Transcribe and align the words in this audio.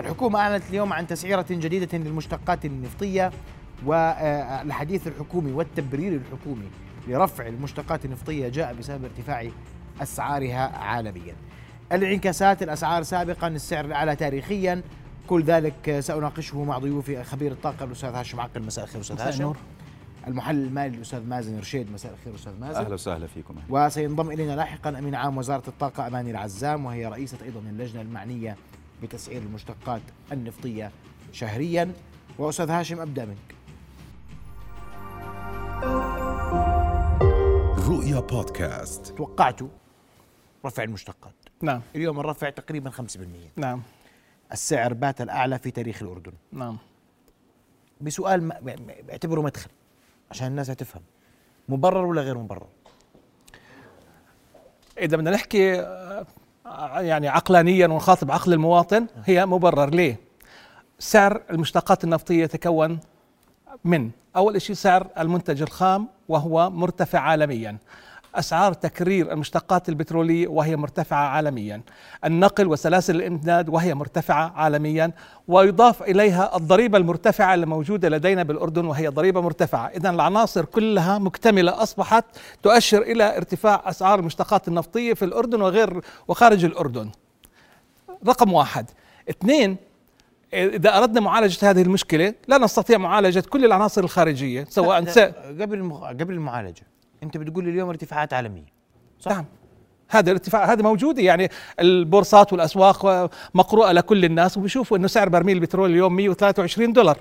الحكومة 0.00 0.38
أعلنت 0.38 0.62
اليوم 0.70 0.92
عن 0.92 1.06
تسعيرة 1.06 1.46
جديدة 1.50 1.98
للمشتقات 1.98 2.64
النفطية 2.64 3.30
والحديث 3.86 5.06
الحكومي 5.06 5.52
والتبرير 5.52 6.12
الحكومي 6.12 6.68
لرفع 7.08 7.46
المشتقات 7.46 8.04
النفطية 8.04 8.48
جاء 8.48 8.74
بسبب 8.74 9.04
ارتفاع 9.04 9.48
أسعارها 10.02 10.78
عالميا. 10.78 11.34
الانعكاسات 11.92 12.62
الأسعار 12.62 13.02
سابقا 13.02 13.48
السعر 13.48 13.84
الأعلى 13.84 14.16
تاريخيا. 14.16 14.82
كل 15.26 15.42
ذلك 15.42 16.00
سأناقشه 16.00 16.64
مع 16.64 16.78
ضيوفي 16.78 17.24
خبير 17.24 17.52
الطاقة 17.52 17.84
الأستاذ 17.84 18.14
هاشم 18.14 18.40
عقل. 18.40 18.62
مساء 18.62 18.84
الخير 18.84 19.00
أستاذ 19.00 19.20
هاشم. 19.20 19.52
المحلل 20.26 20.66
المالي 20.66 20.96
الأستاذ 20.96 21.26
مازن 21.26 21.58
رشيد. 21.58 21.92
مساء 21.92 22.12
الخير 22.12 22.34
أستاذ 22.34 22.52
مازن. 22.60 22.80
أهلا 22.80 22.94
وسهلا 22.94 23.26
فيكم. 23.26 23.54
وسينضم 23.68 24.30
إلينا 24.30 24.56
لاحقا 24.56 24.98
أمين 24.98 25.14
عام 25.14 25.38
وزارة 25.38 25.68
الطاقة 25.68 26.06
أماني 26.06 26.30
العزام 26.30 26.84
وهي 26.84 27.06
رئيسة 27.06 27.38
أيضا 27.44 27.60
اللجنة 27.60 28.02
المعنية 28.02 28.56
بتسعير 29.02 29.42
المشتقات 29.42 30.02
النفطية 30.32 30.90
شهريا. 31.32 31.92
وأستاذ 32.38 32.70
هاشم 32.70 33.00
أبدأ 33.00 33.24
منك. 33.24 33.54
رؤيا 37.88 38.20
بودكاست. 38.20 39.06
توقعتوا 39.06 39.68
رفع 40.64 40.82
المشتقات. 40.82 41.34
نعم. 41.62 41.80
اليوم 41.96 42.20
الرفع 42.20 42.50
تقريبا 42.50 42.90
5% 42.90 43.50
نعم. 43.56 43.82
السعر 44.52 44.94
بات 44.94 45.20
الأعلى 45.20 45.58
في 45.58 45.70
تاريخ 45.70 46.02
الأردن. 46.02 46.32
نعم. 46.52 46.78
بسؤال 48.00 48.52
بعتبره 49.08 49.40
مدخل 49.40 49.70
عشان 50.30 50.46
الناس 50.46 50.66
تفهم 50.66 51.02
مبرر 51.68 52.04
ولا 52.04 52.22
غير 52.22 52.38
مبرر؟ 52.38 52.68
إذا 54.98 55.16
بدنا 55.16 55.30
نحكي 55.30 55.80
يعني 56.96 57.28
عقلانيا 57.28 57.86
ونخاطب 57.86 58.30
عقل 58.30 58.52
المواطن 58.52 59.06
هي 59.24 59.46
مبرر 59.46 59.90
ليه؟ 59.90 60.16
سعر 60.98 61.42
المشتقات 61.50 62.04
النفطية 62.04 62.44
يتكون 62.44 62.98
من 63.84 64.10
أول 64.36 64.62
شيء 64.62 64.76
سعر 64.76 65.06
المنتج 65.18 65.62
الخام 65.62 66.08
وهو 66.28 66.70
مرتفع 66.70 67.18
عالميا. 67.18 67.76
أسعار 68.38 68.72
تكرير 68.72 69.32
المشتقات 69.32 69.88
البترولية 69.88 70.48
وهي 70.48 70.76
مرتفعة 70.76 71.28
عالميا. 71.28 71.80
النقل 72.24 72.66
وسلاسل 72.66 73.16
الإمداد 73.16 73.68
وهي 73.68 73.94
مرتفعة 73.94 74.52
عالميا. 74.56 75.10
ويضاف 75.48 76.02
إليها 76.02 76.56
الضريبة 76.56 76.98
المرتفعة 76.98 77.54
الموجودة 77.54 78.08
لدينا 78.08 78.42
بالأردن 78.42 78.84
وهي 78.84 79.08
ضريبة 79.08 79.40
مرتفعة. 79.40 79.86
اذا 79.86 80.10
العناصر 80.10 80.64
كلها 80.64 81.18
مكتملة 81.18 81.82
أصبحت 81.82 82.24
تؤشر 82.62 83.02
إلى 83.02 83.36
ارتفاع 83.36 83.82
أسعار 83.84 84.18
المشتقات 84.18 84.68
النفطية 84.68 85.14
في 85.14 85.24
الأردن 85.24 85.62
وغير 85.62 86.00
وخارج 86.28 86.64
الأردن. 86.64 87.10
رقم 88.26 88.52
واحد. 88.52 88.90
اثنين 89.30 89.76
إذا 90.54 90.98
أردنا 90.98 91.20
معالجة 91.20 91.70
هذه 91.70 91.82
المشكلة 91.82 92.34
لا 92.48 92.58
نستطيع 92.58 92.98
معالجة 92.98 93.40
كل 93.40 93.64
العناصر 93.64 94.04
الخارجية 94.04 94.66
سواء 94.68 95.04
س... 95.04 95.18
قبل. 95.18 95.92
قبل 95.92 96.34
المعالجة. 96.34 96.82
انت 97.26 97.36
بتقول 97.36 97.64
لي 97.64 97.70
اليوم 97.70 97.88
ارتفاعات 97.88 98.32
عالمية 98.32 98.64
صح؟ 99.20 99.32
نعم. 99.32 99.44
هذا 100.08 100.30
الارتفاع 100.30 100.72
هذه 100.72 100.82
موجودة 100.82 101.22
يعني 101.22 101.48
البورصات 101.80 102.52
والأسواق 102.52 103.30
مقروءة 103.54 103.92
لكل 103.92 104.24
الناس 104.24 104.56
وبيشوفوا 104.56 104.96
إنه 104.96 105.06
سعر 105.06 105.28
برميل 105.28 105.56
البترول 105.56 105.90
اليوم 105.90 106.16
123 106.16 106.92
دولار. 106.92 107.18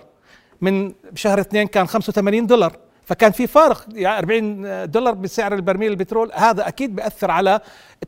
من 0.61 0.93
شهر 1.15 1.39
اثنين 1.39 1.67
كان 1.67 1.87
85 1.87 2.47
دولار. 2.47 2.77
فكان 3.03 3.31
في 3.31 3.47
فارق 3.47 3.85
يعني 3.93 4.17
40 4.19 4.91
دولار 4.91 5.13
بسعر 5.13 5.53
البرميل 5.53 5.91
البترول 5.91 6.31
هذا 6.33 6.67
أكيد 6.67 6.95
بيأثر 6.95 7.31
على 7.31 7.59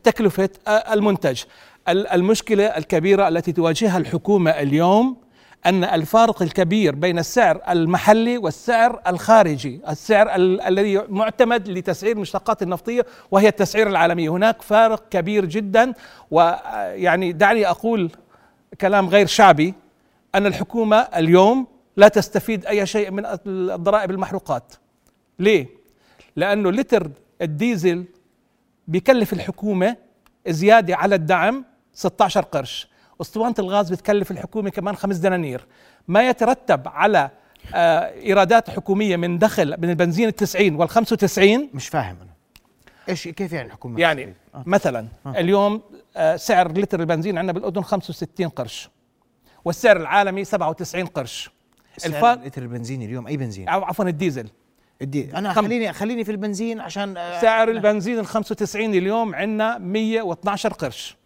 تكلفة 0.04 0.48
المنتج. 0.68 1.42
ال- 1.88 2.06
المشكلة 2.06 2.64
الكبيرة 2.66 3.28
التي 3.28 3.52
تواجهها 3.52 3.98
الحكومة 3.98 4.50
اليوم 4.50 5.16
أن 5.66 5.84
الفارق 5.84 6.42
الكبير 6.42 6.94
بين 6.94 7.18
السعر 7.18 7.60
المحلي 7.68 8.38
والسعر 8.38 9.00
الخارجي 9.06 9.80
السعر 9.88 10.34
ال- 10.34 10.60
الذي 10.60 10.98
معتمد 11.08 11.68
لتسعير 11.68 12.16
المشتقات 12.16 12.62
النفطية 12.62 13.06
وهي 13.30 13.48
التسعير 13.48 13.86
العالمية 13.88 14.28
هناك 14.30 14.62
فارق 14.62 15.08
كبير 15.08 15.44
جدا 15.44 15.92
ويعني 16.30 17.32
دعني 17.32 17.66
أقول 17.70 18.10
كلام 18.80 19.08
غير 19.08 19.26
شعبي 19.26 19.74
أن 20.34 20.46
الحكومة 20.46 20.96
اليوم 20.96 21.66
لا 21.96 22.08
تستفيد 22.08 22.66
أي 22.66 22.86
شيء 22.86 23.10
من 23.10 23.26
الضرائب 23.46 24.10
المحروقات. 24.10 24.74
ليه؟ 25.38 25.66
لأنه 26.36 26.72
لتر 26.72 27.10
الديزل 27.42 28.04
بيكلف 28.88 29.32
الحكومة 29.32 29.96
زيادة 30.48 30.96
على 30.96 31.14
الدعم 31.14 31.64
16 31.94 32.40
قرش. 32.42 32.88
أسطوانة 33.20 33.54
الغاز 33.58 33.90
بتكلف 33.92 34.30
الحكومة 34.30 34.70
كمان 34.70 34.96
خمس 34.96 35.16
دنانير. 35.16 35.66
ما 36.08 36.28
يترتب 36.28 36.88
على 36.88 37.30
آه 37.74 38.00
إيرادات 38.14 38.70
حكومية 38.70 39.16
من 39.16 39.38
دخل 39.38 39.74
من 39.80 39.90
البنزين 39.90 40.28
التسعين 40.28 40.74
والخمسة 40.74 41.14
وتسعين. 41.14 41.70
مش 41.74 41.88
فاهم 41.88 42.16
أنا. 42.22 42.30
إيش 43.08 43.28
كيف 43.28 43.52
يعني 43.52 43.66
الحكومة 43.66 44.00
يعني؟ 44.00 44.34
آه. 44.54 44.62
مثلا 44.66 45.08
اليوم 45.26 45.82
آه 46.16 46.36
سعر 46.36 46.72
لتر 46.72 47.00
البنزين 47.00 47.38
عندنا 47.38 47.52
بالأردن 47.52 47.82
65 47.82 48.48
قرش 48.48 48.88
والسعر 49.64 49.96
العالمي 49.96 50.44
97 50.44 51.06
قرش. 51.06 51.50
سعر 51.96 52.12
الفرق 52.16 52.46
لتر 52.46 52.62
البنزين 52.62 53.02
اليوم 53.02 53.26
أي 53.26 53.36
بنزين؟ 53.36 53.68
عفوا 53.68 54.04
الديزل. 54.04 54.48
الدي 55.02 55.36
أنا 55.36 55.52
خم- 55.52 55.62
خليني 55.62 55.92
خليني 55.92 56.24
في 56.24 56.30
البنزين 56.30 56.80
عشان 56.80 57.16
آه، 57.16 57.40
سعر 57.40 57.68
البنزين 57.70 58.18
ال 58.18 58.26
95 58.26 58.94
اليوم 58.94 59.34
عندنا 59.34 59.78
112 59.78 60.72
قرش. 60.72 61.16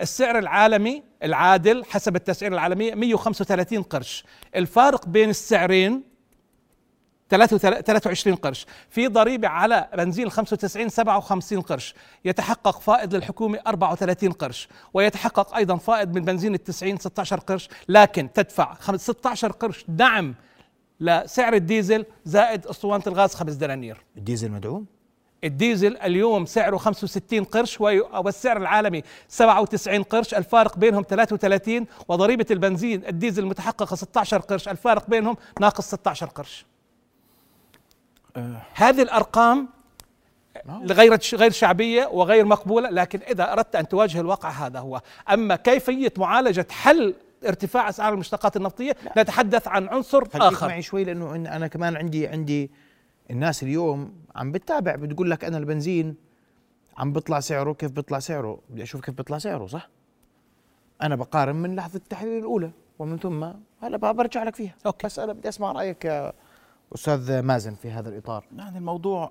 السعر 0.00 0.38
العالمي 0.38 1.02
العادل 1.22 1.84
حسب 1.84 2.16
التسعير 2.16 2.52
العالمية 2.52 2.94
135 2.94 3.82
قرش. 3.82 4.24
الفارق 4.56 5.06
بين 5.06 5.30
السعرين 5.30 6.12
23 7.30 8.36
قرش. 8.36 8.66
في 8.90 9.08
ضريبة 9.08 9.48
على 9.48 9.88
بنزين 9.96 10.26
ال 10.26 10.30
95 10.32 10.88
57 10.88 11.60
قرش. 11.60 11.94
يتحقق 12.24 12.80
فائض 12.80 13.14
للحكومة 13.14 13.58
34 13.66 14.32
قرش. 14.32 14.68
ويتحقق 14.94 15.54
أيضا 15.56 15.76
فائض 15.76 16.14
من 16.14 16.22
بنزين 16.24 16.54
ال 16.54 16.64
90 16.64 16.96
16 16.96 17.40
قرش. 17.40 17.68
لكن 17.88 18.32
تدفع 18.32 18.74
خمس- 18.74 19.00
16 19.06 19.52
قرش 19.52 19.84
دعم 19.88 20.34
لسعر 21.00 21.54
الديزل 21.54 22.04
زائد 22.24 22.66
أسطوانة 22.66 23.02
الغاز 23.06 23.34
خمس 23.34 23.52
دنانير. 23.54 24.04
الديزل 24.16 24.50
مدعوم؟ 24.50 24.86
الديزل 25.44 25.96
اليوم 25.96 26.46
سعره 26.46 26.76
65 26.76 27.44
قرش 27.44 27.80
والسعر 27.80 28.56
العالمي 28.56 29.02
97 29.28 30.02
قرش 30.02 30.34
الفارق 30.34 30.78
بينهم 30.78 31.04
33 31.08 31.86
وضريبة 32.08 32.46
البنزين 32.50 33.06
الديزل 33.06 33.46
متحققة 33.46 33.96
16 33.96 34.38
قرش 34.38 34.68
الفارق 34.68 35.10
بينهم 35.10 35.36
ناقص 35.60 35.86
16 35.86 36.26
قرش. 36.26 36.66
هذه 38.74 39.02
الأرقام 39.02 39.68
غير 40.68 41.18
غير 41.34 41.50
شعبية 41.50 42.06
وغير 42.06 42.44
مقبولة 42.44 42.90
لكن 42.90 43.20
إذا 43.28 43.52
أردت 43.52 43.76
أن 43.76 43.88
تواجه 43.88 44.20
الواقع 44.20 44.50
هذا 44.50 44.78
هو. 44.78 45.00
أما 45.32 45.56
كيفية 45.56 46.12
معالجة 46.16 46.66
حل 46.70 47.14
ارتفاع 47.46 47.88
أسعار 47.88 48.12
المشتقات 48.12 48.56
النفطية 48.56 48.96
نتحدث 49.18 49.68
عن 49.68 49.88
عنصر 49.88 50.24
آخر. 50.34 50.68
معي 50.68 50.82
شوي 50.82 51.04
لأنه 51.04 51.34
إن 51.34 51.46
أنا 51.46 51.66
كمان 51.66 51.96
عندي 51.96 52.26
عندي 52.26 52.70
الناس 53.30 53.62
اليوم 53.62 54.12
عم 54.36 54.52
بتتابع 54.52 54.96
بتقول 54.96 55.30
لك 55.30 55.44
أنا 55.44 55.58
البنزين 55.58 56.14
عم 56.98 57.12
بيطلع 57.12 57.40
سعره 57.40 57.72
كيف 57.72 57.90
بيطلع 57.90 58.18
سعره؟ 58.18 58.60
بدي 58.70 58.82
أشوف 58.82 59.00
كيف 59.00 59.14
بيطلع 59.14 59.38
سعره 59.38 59.66
صح؟ 59.66 59.88
أنا 61.02 61.16
بقارن 61.16 61.56
من 61.56 61.76
لحظة 61.76 61.96
التحليل 61.96 62.38
الأولى 62.38 62.70
ومن 62.98 63.18
ثم 63.18 63.44
هلا 63.80 63.96
برجع 64.12 64.42
لك 64.42 64.54
فيها. 64.54 64.74
أوكي. 64.86 65.06
بس 65.06 65.18
أنا 65.18 65.32
بدي 65.32 65.48
أسمع 65.48 65.72
رأيك 65.72 66.04
يا 66.04 66.32
أستاذ 66.94 67.40
مازن 67.40 67.74
في 67.74 67.90
هذا 67.90 68.08
الإطار. 68.08 68.44
يعني 68.56 68.78
الموضوع 68.78 69.30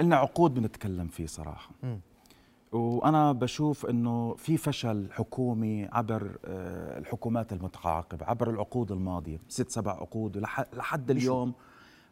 لنا 0.00 0.16
عقود 0.16 0.54
بنتكلم 0.54 1.08
فيه 1.08 1.26
صراحة. 1.26 1.70
مم. 1.82 2.00
وأنا 2.72 3.32
بشوف 3.32 3.86
أنه 3.86 4.34
في 4.34 4.56
فشل 4.56 5.08
حكومي 5.12 5.88
عبر 5.92 6.38
آه، 6.44 6.98
الحكومات 6.98 7.52
المتعاقبة 7.52 8.26
عبر 8.26 8.50
العقود 8.50 8.92
الماضية 8.92 9.40
ست 9.48 9.70
سبع 9.70 9.92
عقود 9.92 10.36
لحد 10.72 11.10
اليوم 11.10 11.54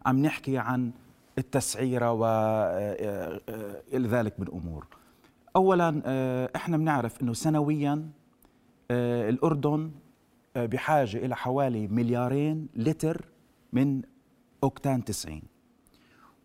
عم 0.06 0.22
نحكي 0.22 0.58
عن 0.58 0.90
التسعيرة 1.38 2.12
وإلى 2.12 3.38
ذلك 4.08 4.40
من 4.40 4.48
أمور. 4.48 4.86
أولا 5.56 6.02
آه، 6.06 6.50
إحنا 6.56 6.76
بنعرف 6.76 7.22
أنه 7.22 7.32
سنويا 7.32 8.08
آه، 8.90 9.28
الأردن 9.30 9.90
آه، 10.56 10.66
بحاجة 10.66 11.16
إلى 11.16 11.36
حوالي 11.36 11.88
مليارين 11.88 12.68
لتر 12.76 13.28
من 13.72 14.02
أوكتان 14.64 15.04
90 15.04 15.42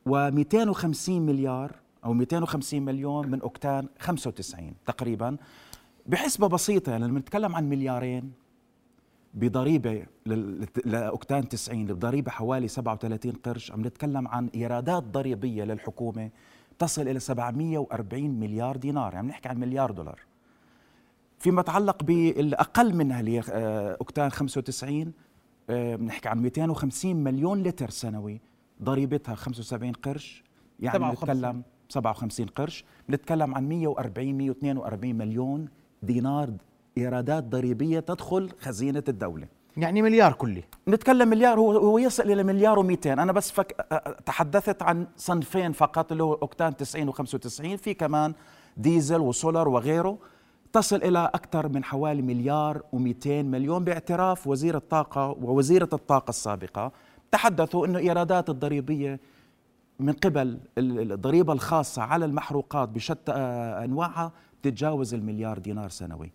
و250 0.09 1.09
مليار 1.09 1.75
أو 2.05 2.13
250 2.13 2.81
مليون 2.81 3.27
من 3.27 3.41
أوكتان 3.41 3.87
95 3.99 4.73
تقريبا. 4.85 5.37
بحسبة 6.05 6.47
بسيطة 6.47 6.89
يعني 6.91 7.07
لما 7.07 7.19
نتكلم 7.19 7.55
عن 7.55 7.69
مليارين 7.69 8.31
بضريبة 9.33 10.05
لأوكتان 10.85 11.49
90 11.49 11.85
بضريبه 11.85 12.31
حوالي 12.31 12.67
37 12.67 13.31
قرش 13.31 13.71
عم 13.71 13.81
نتكلم 13.81 14.27
عن 14.27 14.49
إيرادات 14.55 15.03
ضريبية 15.03 15.63
للحكومة 15.63 16.29
تصل 16.79 17.07
إلى 17.07 17.19
740 17.19 18.29
مليار 18.29 18.77
دينار 18.77 19.13
يعني 19.13 19.27
نحكي 19.27 19.49
عن 19.49 19.57
مليار 19.57 19.91
دولار 19.91 20.19
فيما 21.39 21.61
يتعلق 21.61 22.03
بالأقل 22.03 22.95
منها 22.95 23.19
اللي 23.19 23.41
آه، 23.51 23.97
أوكتان 24.01 24.29
95 24.29 25.13
آه، 25.69 25.95
بنحكي 25.95 26.29
عن 26.29 26.41
250 26.41 27.15
مليون 27.15 27.63
لتر 27.63 27.89
سنوي 27.89 28.41
ضريبتها 28.83 29.35
75 29.35 29.91
قرش 29.91 30.43
يعني 30.79 30.97
57. 30.97 31.33
بنتكلم 31.33 31.63
57 31.89 32.47
قرش 32.47 32.85
بنتكلم 33.09 33.55
عن 33.55 33.69
140 33.69 34.33
142 34.37 35.15
مليون 35.15 35.67
دينار 36.03 36.53
إيرادات 36.97 37.43
ضريبية 37.43 37.99
تدخل 37.99 38.49
خزينة 38.61 39.03
الدولة. 39.07 39.47
يعني 39.77 40.01
مليار 40.01 40.33
كلي. 40.33 40.63
نتكلم 40.87 41.27
مليار 41.29 41.59
هو 41.59 41.71
هو 41.71 41.97
يصل 41.97 42.23
إلى 42.31 42.43
مليار 42.43 42.83
و200 42.83 43.07
أنا 43.07 43.31
بس 43.31 43.51
فك 43.51 43.71
تحدثت 44.25 44.83
عن 44.83 45.07
صنفين 45.17 45.71
فقط 45.71 46.11
اللي 46.11 46.23
هو 46.23 46.33
أوكتان 46.33 46.77
90 46.77 47.13
و95 47.13 47.75
في 47.75 47.93
كمان 47.93 48.33
ديزل 48.77 49.19
وسولر 49.19 49.67
وغيره. 49.67 50.17
تصل 50.73 50.95
إلى 50.95 51.29
أكثر 51.33 51.69
من 51.69 51.83
حوالي 51.83 52.21
مليار 52.21 52.81
و200 52.95 53.27
مليون 53.27 53.83
باعتراف 53.83 54.47
وزير 54.47 54.75
الطاقة 54.77 55.29
ووزيرة 55.41 55.89
الطاقة 55.93 56.29
السابقة. 56.29 56.91
تحدثوا 57.31 57.85
إنه 57.85 57.99
إيرادات 57.99 58.49
الضريبية 58.49 59.19
من 59.99 60.13
قبل 60.13 60.59
ال- 60.77 61.11
الضريبة 61.11 61.53
الخاصة 61.53 62.01
على 62.01 62.25
المحروقات 62.25 62.89
بشتى 62.89 63.31
أنواعها 63.83 64.31
تتجاوز 64.63 65.13
المليار 65.13 65.57
دينار 65.59 65.89
سنوي. 65.89 66.31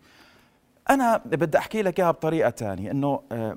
أنا 0.91 1.17
بدي 1.17 1.59
أحكي 1.59 1.83
لك 1.83 2.01
إياها 2.01 2.11
بطريقة 2.11 2.51
ثانية 2.51 2.91
إنه 2.91 3.23
آه، 3.33 3.57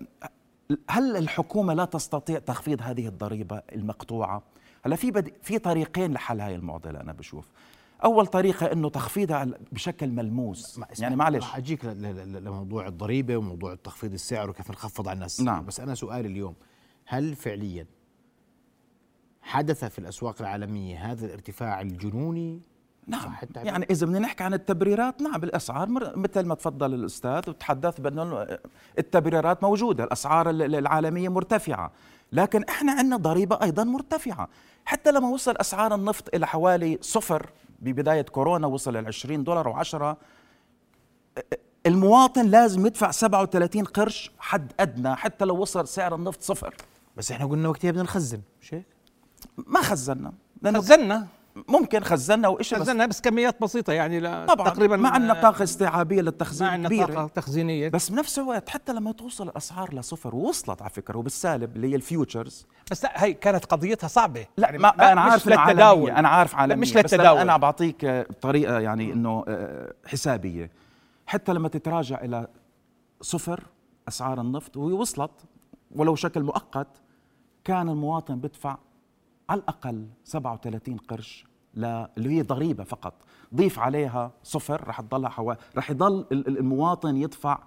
هل 0.90 1.18
الحكومة 1.18 1.74
لا 1.74 1.86
تستطيع 1.86 2.40
تخفيض 2.40 2.82
هذه 2.82 3.08
الضريبة 3.08 3.62
المقطوعة؟ 3.74 4.44
هلا 4.86 4.96
في 4.96 5.12
بدي 5.12 5.34
في 5.42 5.60
طريقين 5.60 6.14
لحل 6.14 6.42
هاي 6.42 6.56
المعضلة 6.56 7.02
أنا 7.02 7.14
بشوف. 7.14 7.50
أول 8.04 8.28
طريقة 8.28 8.72
إنه 8.72 8.90
تخفيضها 8.90 9.48
بشكل 9.72 10.10
ملموس. 10.10 10.80
ما- 10.80 10.88
يعني 11.00 11.16
معلش. 11.16 11.44
راح 11.46 11.58
أجيك 11.58 11.86
لموضوع 11.86 12.88
الضريبة 12.88 13.38
وموضوع 13.38 13.76
تخفيض 13.76 14.14
السعر 14.14 14.50
وكيف 14.50 14.72
نخفض 14.72 15.08
على 15.08 15.16
الناس. 15.16 15.42
نعم. 15.42 15.66
بس 15.66 15.80
أنا 15.80 15.96
سؤالي 15.96 16.28
اليوم 16.28 16.56
هل 17.06 17.36
فعليا 17.36 17.86
حدث 19.42 19.86
في 19.86 20.00
الأسواق 20.00 20.36
العالمية 20.42 21.12
هذا 21.12 21.26
الارتفاع 21.26 21.82
الجنوني؟ 21.82 22.62
نعم 23.08 23.22
صح 23.22 23.44
التعبير؟ 23.44 23.72
يعني 23.72 23.86
إذا 23.90 24.06
بدنا 24.06 24.20
نحكي 24.20 24.44
عن 24.44 24.54
التبريرات 24.54 25.22
نعم 25.22 25.44
الأسعار 25.44 25.88
مثل 26.18 26.46
ما 26.46 26.56
تفضل 26.56 26.94
الأستاذ 26.94 27.50
وتحدث 27.50 28.02
بأنه 28.02 28.58
التبريرات 29.00 29.64
موجودة 29.64 30.04
الأسعار 30.04 30.50
ال- 30.50 30.62
ال- 30.62 30.76
العالمية 30.76 31.30
مرتفعة 31.30 31.92
لكن 32.32 32.64
إحنا 32.64 32.92
عندنا 32.92 33.18
ضريبة 33.18 33.60
أيضا 33.64 33.84
مرتفعة 33.84 34.48
حتى 34.86 35.12
لما 35.12 35.28
وصل 35.30 35.58
أسعار 35.58 35.96
النفط 35.96 36.36
إلى 36.36 36.48
حوالي 36.48 36.98
صفر 37.02 37.50
ببداية 37.80 38.22
كورونا 38.22 38.68
وصل 38.68 38.94
ل 38.94 39.08
20 39.08 39.44
دولار 39.44 39.84
و10 39.84 40.16
المواطن 41.86 42.46
لازم 42.46 42.86
يدفع 42.86 43.12
37 43.12 43.84
قرش 43.84 44.32
حد 44.40 44.72
أدنى 44.80 45.16
حتى 45.16 45.46
لو 45.46 45.56
وصل 45.62 45.88
سعر 45.88 46.16
النفط 46.16 46.42
صفر 46.42 46.76
بس 47.18 47.32
إحنا 47.32 47.46
قلنا 47.46 47.70
وقتها 47.70 47.92
بدنا 47.92 48.04
نخزن 48.04 48.42
مش 48.62 48.74
هيك؟ 48.74 48.86
ما 49.58 49.82
خزنا 49.82 50.34
لأنه 50.62 50.80
خزنا 50.80 51.28
ممكن 51.68 52.04
خزنا 52.04 52.48
وإيش 52.48 52.74
بس 52.74 52.80
خزنا 52.82 53.06
بس 53.06 53.22
كميات 53.22 53.62
بسيطة 53.62 53.94
يعني 53.94 54.20
لا 54.20 54.46
طبعا 54.46 54.70
تقريبا 54.70 54.96
ما 54.98 55.10
عندنا 55.10 55.34
طاقه 55.42 55.64
استيعابية 55.64 56.16
ما 56.16 56.22
للتخزين 56.22 56.68
عندنا 56.68 56.90
كبيرة. 56.90 57.06
طاقه 57.14 57.28
تخزينيه 57.28 57.90
بس 57.90 58.10
بنفس 58.10 58.40
الوقت 58.40 58.70
حتى 58.70 58.94
لما 58.94 59.12
توصل 59.12 59.48
الأسعار 59.50 59.94
لصفر 59.94 60.36
ووصلت 60.36 60.82
على 60.82 60.90
فكرة 60.92 61.18
وبالسالب 61.18 61.76
اللي 61.76 61.92
هي 61.92 61.96
الفيوتشرز. 61.96 62.66
بس 62.92 63.04
لا 63.04 63.24
هي 63.24 63.34
كانت 63.34 63.66
قضيتها 63.66 64.08
صعبة. 64.08 64.46
لا 64.58 64.68
يعني 64.68 64.78
ما, 64.78 65.12
أنا 65.12 65.26
مش 65.26 65.32
عارف 65.32 65.48
للتداول. 65.48 66.12
أنا 66.12 66.30
عارف 66.30 66.56
عالمية 66.56 66.76
مش 66.82 66.90
بس 66.90 66.96
أنا- 66.96 66.98
للتداول. 66.98 67.38
أنا 67.40 67.58
بعطيك 67.58 68.06
آه، 68.06 68.26
طريقة 68.42 68.80
يعني 68.80 69.14
إنه 69.14 69.44
آه، 69.48 69.94
حسابية. 70.06 70.72
حتى 71.28 71.54
لما 71.54 71.68
تتراجع 71.70 72.22
إلى 72.22 72.48
صفر 73.22 73.64
أسعار 74.08 74.42
النفط 74.42 74.78
وهي 74.78 74.94
وصلت 74.94 75.32
ولو 75.96 76.16
شكل 76.16 76.44
مؤقت 76.44 76.88
كان 77.64 77.90
المواطن 77.90 78.36
بدفع 78.36 78.78
على 79.50 79.60
الأقل 79.60 80.08
37 80.24 80.98
قرش 80.98 81.46
ل- 81.74 81.86
اللي 82.18 82.30
هي 82.38 82.42
ضريبة 82.42 82.84
فقط. 82.84 83.14
ضيف 83.56 83.80
عليها 83.80 84.32
صفر 84.44 84.88
رح 84.88 85.02
تضلها 85.02 85.30
حوا... 85.30 85.54
رح 85.78 85.92
يضل 85.92 86.26
ال- 86.32 86.48
ال- 86.48 86.58
المواطن 86.58 87.18
يدفع 87.18 87.60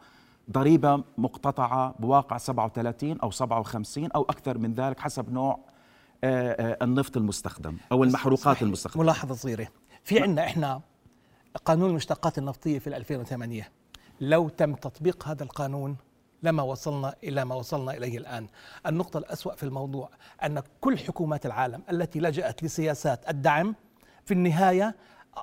ضريبة 0.51 1.05
مقتطعة 1.19 1.95
بواقع 1.99 2.37
37 2.39 3.21
أو 3.21 3.31
57 3.31 4.13
أو 4.13 4.23
أكثر 4.23 4.59
من 4.59 4.75
ذلك 4.75 5.01
حسب 5.01 5.33
نوع 5.33 5.59
آه، 6.25 6.53
آه، 6.53 6.85
النفط 6.85 7.17
المستخدم 7.17 7.77
أو 7.93 8.05
المحروقات 8.05 8.45
صحيح. 8.45 8.63
المستخدمة. 8.63 9.03
ملاحظة 9.03 9.35
صغيرة. 9.35 9.69
في 10.05 10.21
عندنا 10.21 10.45
إحنا 10.45 10.81
قانون 11.65 11.91
المشتقات 11.91 12.39
النفطية 12.39 12.79
في 12.79 12.97
2008 12.97 13.69
لو 14.21 14.49
تم 14.49 14.75
تطبيق 14.75 15.29
هذا 15.29 15.43
القانون 15.43 15.97
لما 16.43 16.63
وصلنا 16.63 17.15
إلى 17.25 17.45
ما 17.45 17.55
وصلنا 17.55 17.93
إليه 17.93 18.19
الآن. 18.19 18.47
النقطة 18.87 19.19
الأسوأ 19.19 19.55
في 19.55 19.63
الموضوع 19.63 20.09
أن 20.45 20.63
كل 20.81 20.99
حكومات 20.99 21.47
العالم 21.47 21.83
التي 21.91 22.21
لجأت 22.21 22.65
لسياسات 22.65 23.29
الدعم 23.29 23.75
في 24.25 24.35
النهاية 24.35 24.95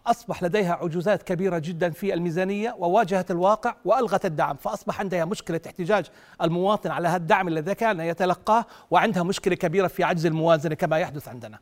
أصبح 0.08 0.44
لديها 0.44 0.74
عجوزات 0.74 1.24
كبيرة 1.24 1.58
جدا 1.58 1.90
في 1.90 2.14
الميزانية 2.14 2.76
وواجهت 2.80 3.32
الواقع 3.32 3.76
وألغت 3.86 4.26
الدعم 4.26 4.56
فأصبح 4.56 5.00
عندها 5.00 5.26
مشكلة 5.26 5.62
احتجاج 5.66 6.06
المواطن 6.42 6.92
على 6.92 7.08
هذا 7.08 7.18
الدعم 7.18 7.48
الذي 7.48 7.76
كان 7.76 8.00
يتلقاه 8.00 8.66
وعندها 8.92 9.24
مشكلة 9.24 9.56
كبيرة 9.56 9.88
في 9.88 10.04
عجز 10.04 10.26
الموازنة 10.26 10.76
كما 10.76 11.00
يحدث 11.00 11.28
عندنا. 11.28 11.60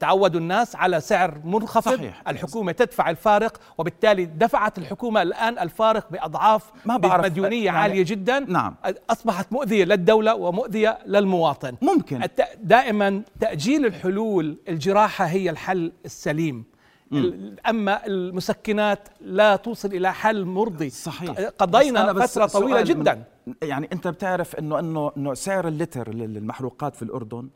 تعودوا 0.00 0.40
الناس 0.40 0.76
على 0.76 1.00
سعر 1.00 1.38
منخفض. 1.44 1.94
صحيح. 1.94 2.22
الحكومة 2.28 2.72
تدفع 2.72 3.10
الفارق 3.10 3.60
وبالتالي 3.78 4.24
دفعت 4.24 4.78
الحكومة 4.78 5.22
الآن 5.22 5.58
الفارق 5.58 6.10
بأضعاف 6.10 6.70
ما 6.86 6.96
بعرف، 6.96 7.24
مديونية 7.24 7.64
يعني- 7.64 7.78
عالية 7.78 8.04
جدا. 8.04 8.38
نعم. 8.38 8.74
أصبحت 9.10 9.52
مؤذية 9.52 9.84
للدولة 9.84 10.34
ومؤذية 10.34 10.98
للمواطن. 11.06 11.74
ممكن. 11.82 12.20
دائما 12.62 13.22
تأجيل 13.40 13.86
الحلول 13.86 14.56
الجراحة 14.68 15.24
هي 15.24 15.50
الحل 15.50 15.92
السليم. 16.04 16.64
ال- 17.12 17.60
أما 17.68 18.06
المسكنات 18.06 19.08
لا 19.20 19.56
توصل 19.56 19.88
إلى 19.88 20.12
حل 20.12 20.44
مرضي. 20.44 20.90
صحيح. 20.90 21.30
قضينا 21.58 22.02
أنا 22.04 22.12
بس 22.12 22.32
فترة 22.38 22.46
طويلة 22.46 22.84
سؤال 22.84 22.96
من- 22.98 23.02
جدا. 23.02 23.24
يعني 23.62 23.88
أنت 23.92 24.08
بتعرف 24.08 24.56
إنه 24.56 24.78
إنه 24.78 25.12
إنه 25.16 25.34
سعر 25.34 25.68
اللتر 25.68 26.14
للمحروقات 26.14 26.96
في 26.96 27.02
الأردن 27.02 27.48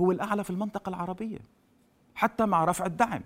هو 0.00 0.12
الأعلى 0.12 0.44
في 0.44 0.50
المنطقة 0.50 0.88
العربية 0.88 1.38
حتى 2.14 2.46
مع 2.46 2.64
رفع 2.64 2.86
الدعم. 2.86 3.22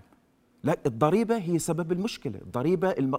لا 0.62 0.76
الضريبة 0.86 1.36
هي 1.36 1.58
سبب 1.58 1.92
المشكلة. 1.92 2.38
الضريبة 2.38 2.90
الم... 2.90 3.16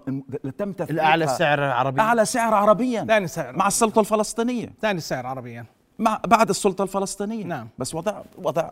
تم 0.58 0.72
تثبيتها. 0.72 0.94
الأعلى 0.94 1.26
السعر 1.26 1.60
العربي 1.60 2.02
أعلى 2.02 2.26
سعر 2.26 2.54
عربيا. 2.54 3.06
ثاني 3.06 3.28
سعر 3.28 3.58
مع 3.58 3.68
السلطة 3.68 4.00
الفلسطينية. 4.00 4.74
ثاني 4.82 4.98
السعر 4.98 5.28
عربيا. 5.28 5.66
مع 6.00 6.22
بعد 6.28 6.50
السلطة 6.50 6.84
الفلسطينية. 6.84 7.46
نعم. 7.46 7.68
بس 7.78 7.96
وضع 7.96 8.22
وضع 8.38 8.70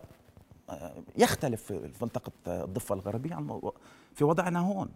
آه، 0.69 0.93
يختلف 1.17 1.63
في 1.63 1.91
منطقة 2.01 2.31
آه، 2.47 2.63
الضفة 2.63 2.95
الغربية 2.95 3.35
عن 3.35 3.61
في 4.15 4.23
وضعنا 4.23 4.59
هون. 4.59 4.89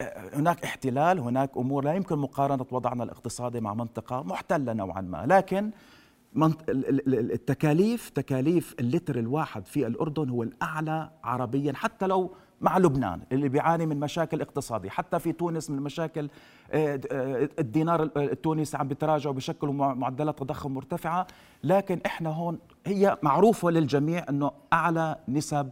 آه، 0.00 0.36
هناك 0.36 0.64
احتلال 0.64 1.18
هناك 1.18 1.50
أمور 1.56 1.84
لا 1.84 1.94
يمكن 1.94 2.18
مقارنة 2.18 2.66
وضعنا 2.70 3.04
الاقتصادي 3.04 3.60
مع 3.60 3.74
منطقة 3.74 4.22
محتلة 4.22 4.72
نوعا 4.72 5.00
ما. 5.00 5.26
لكن 5.26 5.70
التكاليف 7.08 8.08
تكاليف 8.08 8.74
اللتر 8.80 9.18
الواحد 9.18 9.66
في 9.66 9.86
الأردن 9.86 10.28
هو 10.28 10.42
الأعلى 10.42 11.10
عربيا 11.24 11.72
حتى 11.72 12.06
لو 12.06 12.30
مع 12.60 12.78
لبنان 12.78 13.20
اللي 13.32 13.48
بيعاني 13.48 13.86
من 13.86 14.00
مشاكل 14.00 14.40
اقتصادية 14.40 14.88
حتى 14.88 15.18
في 15.18 15.32
تونس 15.32 15.70
من 15.70 15.82
مشاكل 15.82 16.28
آه، 16.72 17.00
آه، 17.12 17.48
الدينار 17.58 18.02
التونسي 18.16 18.76
عم 18.76 18.88
بيتراجع 18.88 19.30
وبشكل 19.30 19.68
مع- 19.68 19.94
معدلات 19.94 20.38
تضخم 20.38 20.74
مرتفعة. 20.74 21.26
لكن 21.64 22.00
إحنا 22.06 22.30
هون 22.30 22.58
هي 22.86 23.18
معروفة 23.22 23.70
للجميع 23.70 24.24
إنه 24.28 24.50
أعلى 24.72 25.16
نسب 25.28 25.70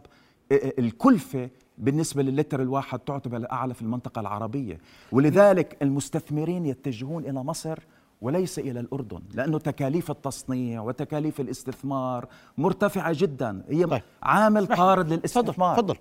آه، 0.51 0.55
آه، 0.55 0.73
الكلفة 0.79 1.49
بالنسبة 1.77 2.23
للتر 2.23 2.61
الواحد 2.61 2.99
تعتبر 2.99 3.37
الأعلى 3.37 3.73
في 3.73 3.81
المنطقة 3.81 4.19
العربية. 4.19 4.79
ولذلك 5.11 5.77
المستثمرين 5.81 6.65
يتجهون 6.65 7.23
إلى 7.25 7.43
مصر 7.43 7.79
وليس 8.21 8.59
إلى 8.59 8.79
الأردن 8.79 9.21
لأنه 9.33 9.59
تكاليف 9.59 10.11
التصنيع 10.11 10.81
وتكاليف 10.81 11.39
الاستثمار 11.39 12.27
مرتفعة 12.57 13.13
جدا 13.17 13.63
هي 13.69 13.85
طيب. 13.85 14.01
عامل 14.23 14.67
طارد 14.67 15.05
تفضل 15.05 15.15
للاستثمار. 15.17 15.75
تفضل 15.75 15.95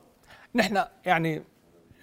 نحن 0.54 0.84
يعني 1.06 1.42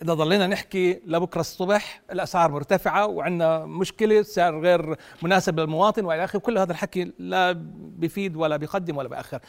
إذا 0.01 0.13
ضلينا 0.13 0.47
نحكي 0.47 1.01
لبكرة 1.05 1.39
الصبح 1.41 2.01
الأسعار 2.11 2.51
مرتفعة 2.51 3.07
وعندنا 3.07 3.65
مشكلة 3.65 4.21
سعر 4.21 4.59
غير 4.59 4.95
مناسب 5.23 5.59
للمواطن 5.59 6.05
وإلى 6.05 6.23
آخره 6.23 6.39
كل 6.39 6.57
هذا 6.57 6.71
الحكي 6.71 7.11
لا 7.19 7.51
بيفيد 7.97 8.35
ولا 8.35 8.57
بيقدم 8.57 8.97
ولا 8.97 9.09
باخر 9.09 9.39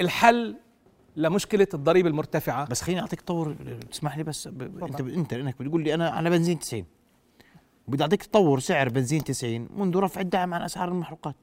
الحل 0.00 0.56
لمشكلة 1.16 1.66
الضريبة 1.74 2.08
المرتفعة. 2.08 2.68
بس 2.68 2.82
خليني 2.82 3.00
أعطيك 3.00 3.20
طور 3.20 3.56
تسمح 3.90 4.16
لي 4.16 4.22
بس 4.22 4.48
ب... 4.48 4.58
ب- 4.58 4.84
أنت 4.84 5.00
أنت 5.00 5.32
انك 5.32 5.62
بتقول 5.62 5.82
لي 5.84 5.94
أنا 5.94 6.10
على 6.10 6.30
بنزين 6.30 6.58
90 6.58 6.84
وبدي 7.88 8.02
اعطيك 8.02 8.22
تطور 8.22 8.60
سعر 8.60 8.88
بنزين 8.88 9.24
90 9.24 9.68
منذ 9.76 9.96
رفع 9.96 10.20
الدعم 10.20 10.54
عن 10.54 10.62
أسعار 10.62 10.88
المحروقات. 10.88 11.36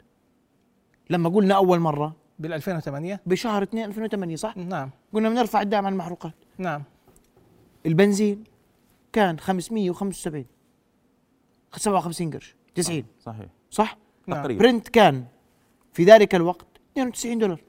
لما 1.09 1.29
قلنا 1.29 1.55
أول 1.55 1.79
مرة 1.79 2.15
بال 2.39 2.53
2008 2.53 3.21
بشهر 3.25 3.63
2 3.63 3.85
2008 3.85 4.35
صح؟ 4.35 4.57
نعم. 4.57 4.89
قلنا 5.13 5.29
بنرفع 5.29 5.61
الدعم 5.61 5.85
عن 5.85 5.93
المحروقات. 5.93 6.33
نعم. 6.57 6.83
البنزين 7.85 8.43
كان 9.13 9.39
575 9.39 10.45
57 11.71 12.31
قرش 12.31 12.55
90 12.75 13.03
صحيح. 13.19 13.47
صح؟ 13.69 13.97
نعم. 14.27 14.41
تقريبا. 14.41 14.59
برنت 14.63 14.89
كان 14.89 15.25
في 15.93 16.03
ذلك 16.03 16.35
الوقت 16.35 16.67
92 16.91 17.37
دولار. 17.37 17.61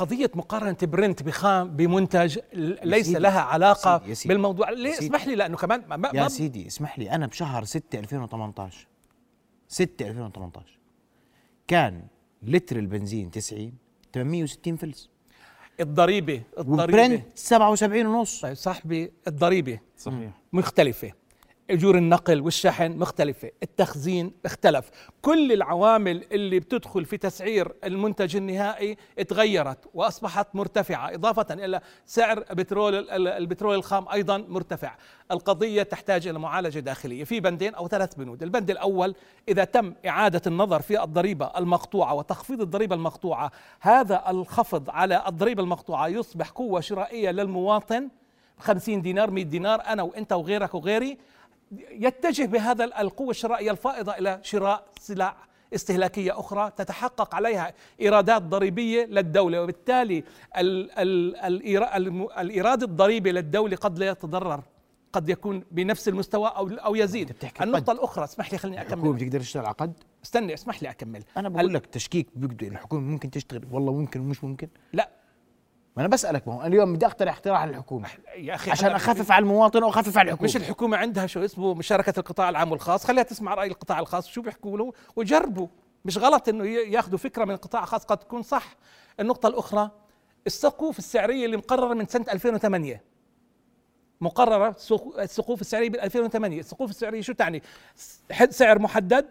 قضية 0.00 0.30
مقارنة 0.34 0.76
برنت 0.82 1.22
بخام 1.22 1.76
بمنتج 1.76 2.38
ليس 2.84 3.06
سيدي، 3.06 3.18
لها 3.18 3.40
علاقة 3.40 3.90
يا 3.92 3.98
سيدي، 3.98 4.10
يا 4.10 4.14
سيدي. 4.14 4.34
بالموضوع. 4.34 4.70
ليه؟ 4.70 4.92
سيدي. 4.92 5.06
اسمح 5.06 5.26
لي 5.26 5.34
لأنه 5.34 5.56
كمان 5.56 5.82
ما 5.88 5.96
ما 5.96 6.10
يا 6.14 6.22
ما- 6.22 6.28
سيدي 6.28 6.66
اسمح 6.66 6.98
لي. 6.98 7.10
أنا 7.10 7.26
بشهر 7.26 7.64
6 7.64 7.98
2018 7.98 8.86
6 9.68 10.08
2018 10.08 10.78
كان 11.68 12.02
لتر 12.42 12.78
البنزين 12.78 13.30
90 13.30 13.72
860 14.14 14.76
فلس. 14.76 15.10
الضريبة 15.80 16.42
الضريبة 16.58 16.82
وبرنت 16.82 17.24
77 17.38 18.06
ونص. 18.06 18.40
طيب 18.40 18.54
صاحبي 18.54 19.12
الضريبة 19.28 19.78
صحيح. 19.98 20.30
مختلفة. 20.52 21.12
أجور 21.70 21.98
النقل 21.98 22.40
والشحن 22.40 22.98
مختلفة 22.98 23.50
التخزين 23.62 24.32
اختلف. 24.44 24.90
كل 25.22 25.52
العوامل 25.52 26.24
اللي 26.32 26.60
بتدخل 26.60 27.04
في 27.04 27.16
تسعير 27.16 27.72
المنتج 27.84 28.36
النهائي 28.36 28.96
تغيرت 29.28 29.78
وأصبحت 29.94 30.46
مرتفعة 30.54 31.14
إضافة 31.14 31.46
إلى 31.54 31.80
سعر 32.06 32.40
بترول 32.40 32.94
ال- 32.94 33.28
البترول 33.28 33.74
الخام 33.74 34.08
أيضا 34.08 34.38
مرتفع. 34.38 34.96
القضية 35.30 35.82
تحتاج 35.82 36.26
إلى 36.26 36.38
معالجة 36.38 36.78
داخلية. 36.78 37.24
في 37.24 37.40
بندين 37.40 37.74
أو 37.74 37.88
ثلاث 37.88 38.14
بنود. 38.14 38.42
البند 38.42 38.70
الأول 38.70 39.14
إذا 39.48 39.64
تم 39.64 39.94
إعادة 40.06 40.42
النظر 40.46 40.82
في 40.82 41.02
الضريبة 41.02 41.50
المقطوعة 41.56 42.14
وتخفيض 42.14 42.60
الضريبة 42.60 42.94
المقطوعة 42.96 43.50
هذا 43.80 44.24
الخفض 44.30 44.90
على 44.90 45.22
الضريبة 45.26 45.62
المقطوعة 45.62 46.08
يصبح 46.08 46.50
قوة 46.50 46.80
شرائية 46.80 47.30
للمواطن. 47.30 48.08
50 48.58 49.02
دينار 49.02 49.30
100 49.30 49.44
دينار 49.44 49.80
أنا 49.86 50.02
وإنت 50.02 50.32
وغيرك 50.32 50.74
وغيري. 50.74 51.18
يتجه 51.90 52.46
بهذا 52.46 52.84
القوة 52.84 53.30
الشرائية 53.30 53.70
الفائضة 53.70 54.12
إلى 54.12 54.40
شراء 54.42 54.84
سلع 55.00 55.36
استهلاكية 55.74 56.40
أخرى 56.40 56.72
تتحقق 56.76 57.34
عليها 57.34 57.72
إيرادات 58.00 58.42
ضريبية 58.42 59.04
للدولة 59.04 59.62
وبالتالي 59.62 60.24
ال 60.58 60.90
ال 60.98 61.36
الإيراد 62.38 62.82
الضريبي 62.82 63.32
للدولة 63.32 63.76
قد 63.76 63.98
لا 63.98 64.08
يتضرر 64.08 64.62
قد 65.12 65.28
يكون 65.28 65.64
بنفس 65.70 66.08
المستوى 66.08 66.48
أو 66.56 66.68
أو 66.68 66.94
يزيد. 66.94 67.28
أنت 67.28 67.36
بتحكي 67.38 67.64
النقطة 67.64 67.92
قد. 67.92 67.98
الأخرى 67.98 68.24
اسمح 68.24 68.52
لي 68.52 68.58
خليني 68.58 68.82
الحكومة 68.82 69.02
أكمل 69.02 69.12
بتقدر 69.26 69.40
تشتغل 69.40 69.64
على 69.66 69.74
قد؟ 69.78 69.92
استني 70.24 70.54
اسمح 70.54 70.82
لي 70.82 70.90
أكمل. 70.90 71.22
أنا 71.36 71.48
هل- 71.48 71.52
بقول 71.52 71.74
لك 71.74 71.86
تشكيك 71.86 72.26
بيقدر 72.34 72.66
الحكومة 72.66 73.00
ممكن 73.02 73.30
تشتغل 73.30 73.64
والله 73.70 73.92
ممكن 73.92 74.20
ومش 74.20 74.44
ممكن؟ 74.44 74.68
لا. 74.92 75.10
ما 76.00 76.06
أنا 76.06 76.12
بسألك 76.14 76.48
ما 76.48 76.54
هو 76.54 76.66
اليوم 76.66 76.92
بدي 76.92 77.06
أقترح 77.06 77.34
اقتراح 77.34 77.64
للحكومة. 77.64 78.08
يا 78.36 78.54
أخي 78.54 78.70
عشان 78.70 78.90
أخفف 78.90 79.32
على 79.32 79.42
المواطن 79.42 79.82
وأخفف 79.82 80.18
على 80.18 80.26
الحكومة. 80.30 80.48
مش 80.48 80.56
الحكومة 80.56 80.96
عندها 80.96 81.26
شو 81.26 81.44
اسمه 81.44 81.74
مشاركة 81.74 82.18
القطاع 82.20 82.48
العام 82.48 82.72
والخاص. 82.72 83.06
خليها 83.06 83.22
تسمع 83.22 83.54
رأي 83.54 83.68
القطاع 83.68 83.98
الخاص 83.98 84.28
شو 84.28 84.42
بيحكوا 84.42 84.78
له 84.78 84.92
وجربوا. 85.16 85.66
مش 86.04 86.18
غلط 86.18 86.48
إنه 86.48 86.64
ياخذوا 86.66 87.18
فكرة 87.18 87.44
من 87.44 87.54
القطاع 87.54 87.82
الخاص 87.82 88.04
قد 88.04 88.18
تكون 88.18 88.42
صح. 88.42 88.76
النقطة 89.20 89.46
الأخرى 89.46 89.90
السقوف 90.46 90.98
السعرية 90.98 91.44
اللي 91.46 91.56
مقررة 91.56 91.94
من 91.94 92.06
سنة 92.06 92.24
2008 92.32 93.02
مقررة 94.20 94.72
سقو- 94.78 95.18
السقوف 95.18 95.60
السعرية 95.60 95.90
بال 95.90 96.00
2008 96.00 96.60
السقوف 96.60 96.90
السعرية 96.90 97.20
شو 97.20 97.32
تعني؟ 97.32 97.62
سعر 98.50 98.78
محدد 98.78 99.26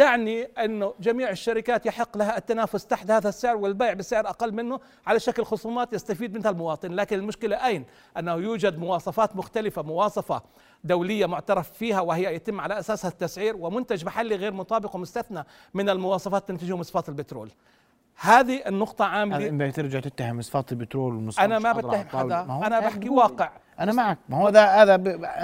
تعني 0.00 0.42
انه 0.42 0.94
جميع 1.00 1.30
الشركات 1.30 1.86
يحق 1.86 2.16
لها 2.16 2.38
التنافس 2.38 2.86
تحت 2.86 3.10
هذا 3.10 3.28
السعر 3.28 3.56
والبيع 3.56 3.92
بسعر 3.92 4.28
أقل 4.28 4.52
منه 4.52 4.80
على 5.06 5.20
شكل 5.20 5.44
خصومات 5.44 5.92
يستفيد 5.92 6.34
منها 6.34 6.50
المواطن، 6.50 6.92
لكن 6.92 7.18
المشكلة 7.18 7.66
أين؟ 7.66 7.84
أنه 8.18 8.34
يوجد 8.34 8.78
مواصفات 8.78 9.36
مختلفة، 9.36 9.82
مواصفة 9.82 10.42
دولية 10.84 11.26
معترف 11.26 11.72
فيها 11.72 12.00
وهي 12.00 12.34
يتم 12.34 12.60
على 12.60 12.78
أساسها 12.78 13.10
التسعير 13.10 13.56
ومنتج 13.56 14.04
محلي 14.04 14.36
غير 14.36 14.52
مطابق 14.52 14.96
ومستثنى 14.96 15.44
من 15.74 15.88
المواصفات 15.88 16.48
تنتجه 16.48 16.76
مصفات 16.76 17.08
البترول. 17.08 17.50
هذه 18.20 18.62
النقطة 18.66 19.04
عاملة 19.04 19.48
إما 19.48 19.70
ترجع 19.70 20.00
تتهم 20.00 20.38
مصفات 20.38 20.72
البترول 20.72 21.14
والمصفات 21.14 21.44
أنا 21.44 21.58
ما 21.58 21.72
بتهم. 21.72 22.08
حدا 22.08 22.40
أنا 22.42 22.80
بحكي 22.80 23.08
واقع 23.08 23.50
أنا 23.80 23.92
معك. 23.92 24.18
ما 24.28 24.36
هو 24.36 24.46
هذا 24.46 24.66
هذا 24.66 24.96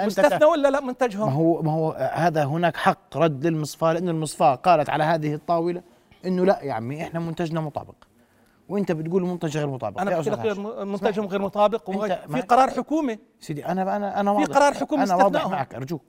مستثنى 0.05 0.45
ولا 0.45 0.67
لا؟ 0.67 0.79
ما 0.79 0.87
منتجهم؟ 0.87 1.29
هو 1.29 1.61
ما 1.61 1.71
هو 1.71 1.91
هذا 2.13 2.43
هناك 2.45 2.77
حق 2.77 3.17
رد 3.17 3.45
للمصفاة 3.45 3.93
لأن 3.93 4.09
المصفاة 4.09 4.55
قالت 4.55 4.89
على 4.89 5.03
هذه 5.03 5.33
الطاولة 5.33 5.81
إنه 6.25 6.45
لا 6.45 6.59
يا 6.63 6.73
عمي 6.73 7.03
إحنا 7.03 7.19
منتجنا 7.19 7.61
مطابق. 7.61 7.95
وأنت 8.69 8.91
بتقول 8.91 9.23
المنتج 9.23 9.57
غير 9.57 9.67
مطابق. 9.67 10.01
أنا 10.01 10.09
بحكي 10.11 10.29
لك 10.29 10.39
غير. 10.39 10.85
منتجهم 10.85 11.25
غير 11.25 11.41
مطابق 11.41 11.91
في 11.91 12.17
ما- 12.27 12.41
قرار 12.41 12.69
حكومي. 12.69 13.19
سيدي 13.39 13.65
أنا 13.65 13.95
أنا 13.95 14.19
أنا 14.19 14.33
في 14.33 14.39
واضح. 14.41 14.55
قرار 14.57 14.73
حكومي 14.73 15.03
أنا 15.03 15.15
واضح. 15.15 15.47
معك 15.47 15.75
أرجوك. 15.75 16.01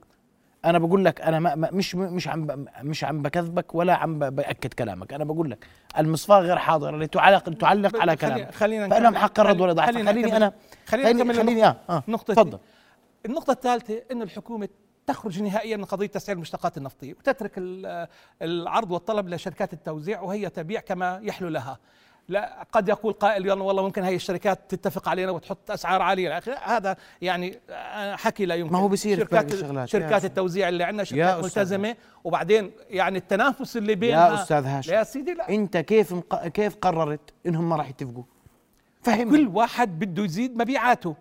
أنا 0.65 0.79
بقول 0.79 1.05
لك 1.05 1.21
أنا 1.21 1.39
ما 1.39 1.69
مش 1.71 1.95
مش 1.95 2.27
عم 2.27 2.65
مش 2.81 3.03
عم 3.03 3.21
بكذبك 3.21 3.75
ولا 3.75 3.95
عم 3.95 4.19
ب- 4.19 4.35
بأكد 4.35 4.73
كلامك 4.73 5.13
أنا 5.13 5.23
بقول 5.23 5.51
لك 5.51 5.67
المصفاة 5.97 6.39
غير 6.39 6.57
حاضرة 6.57 6.97
لتعلق 6.97 7.49
تعلق 7.53 8.01
على 8.01 8.15
كلامك 8.15 8.51
خلينا 8.55 8.89
فلهم 8.89 9.03
نكمل. 9.03 9.17
حق 9.17 9.39
الرد 9.39 9.61
والإضافة 9.61 9.91
خلينا 9.91 10.11
خليني. 10.11 10.37
أنا 10.37 10.53
خلينا 10.87 11.07
خليني 11.09 11.33
خليني 11.33 11.65
آه 11.65 11.75
آه 11.89 12.03
نقطة 12.07 12.33
تفضل 12.33 12.59
النقطة 13.25 13.51
الثالثة 13.51 14.01
أن 14.11 14.21
الحكومة 14.21 14.69
تخرج 15.07 15.41
نهائيا 15.41 15.77
من 15.77 15.85
قضية 15.85 16.07
تسعير 16.07 16.35
المشتقات 16.35 16.77
النفطية 16.77 17.13
وتترك 17.13 17.51
ال- 17.57 18.07
العرض 18.41 18.91
والطلب 18.91 19.29
لشركات 19.29 19.73
التوزيع 19.73 20.21
وهي 20.21 20.49
تبيع 20.49 20.79
كما 20.79 21.19
يحلو 21.23 21.47
لها 21.47 21.77
لا 22.29 22.67
قد 22.71 22.89
يقول 22.89 23.13
قائل 23.13 23.45
يلا 23.45 23.63
والله 23.63 23.83
ممكن 23.83 24.03
هي 24.03 24.15
الشركات 24.15 24.59
تتفق 24.69 25.09
علينا 25.09 25.31
وتحط 25.31 25.71
أسعار 25.71 26.01
عالية. 26.01 26.41
هذا 26.63 26.95
يعني 27.21 27.59
آه، 27.69 28.15
حكي 28.15 28.45
لا 28.45 28.55
يمكن. 28.55 28.73
ما 28.73 28.79
هو 28.79 28.87
بصير 28.87 29.25
في 29.25 29.35
شركات. 29.35 29.85
شركات 29.85 30.25
التوزيع 30.25 30.69
اللي 30.69 30.83
عندنا 30.83 31.03
شركات 31.03 31.43
ملتزمة. 31.43 31.95
وبعدين 32.23 32.71
يعني 32.89 33.17
التنافس 33.17 33.77
اللي 33.77 33.95
بينها 33.95 34.29
يا 34.29 34.43
أستاذ 34.43 34.65
هاشم 34.65 34.93
يا 34.93 35.03
سيدي 35.03 35.33
لا. 35.33 35.49
أنت 35.49 35.77
كيف 35.77 36.13
مق... 36.13 36.47
كيف 36.47 36.75
قررت 36.75 37.33
إنهم 37.45 37.69
ما 37.69 37.75
راح 37.75 37.89
يتفقوا؟ 37.89 38.23
فهمني. 39.01 39.37
كل 39.37 39.47
واحد 39.47 39.99
بده 39.99 40.23
يزيد 40.23 40.57
مبيعاته. 40.57 41.15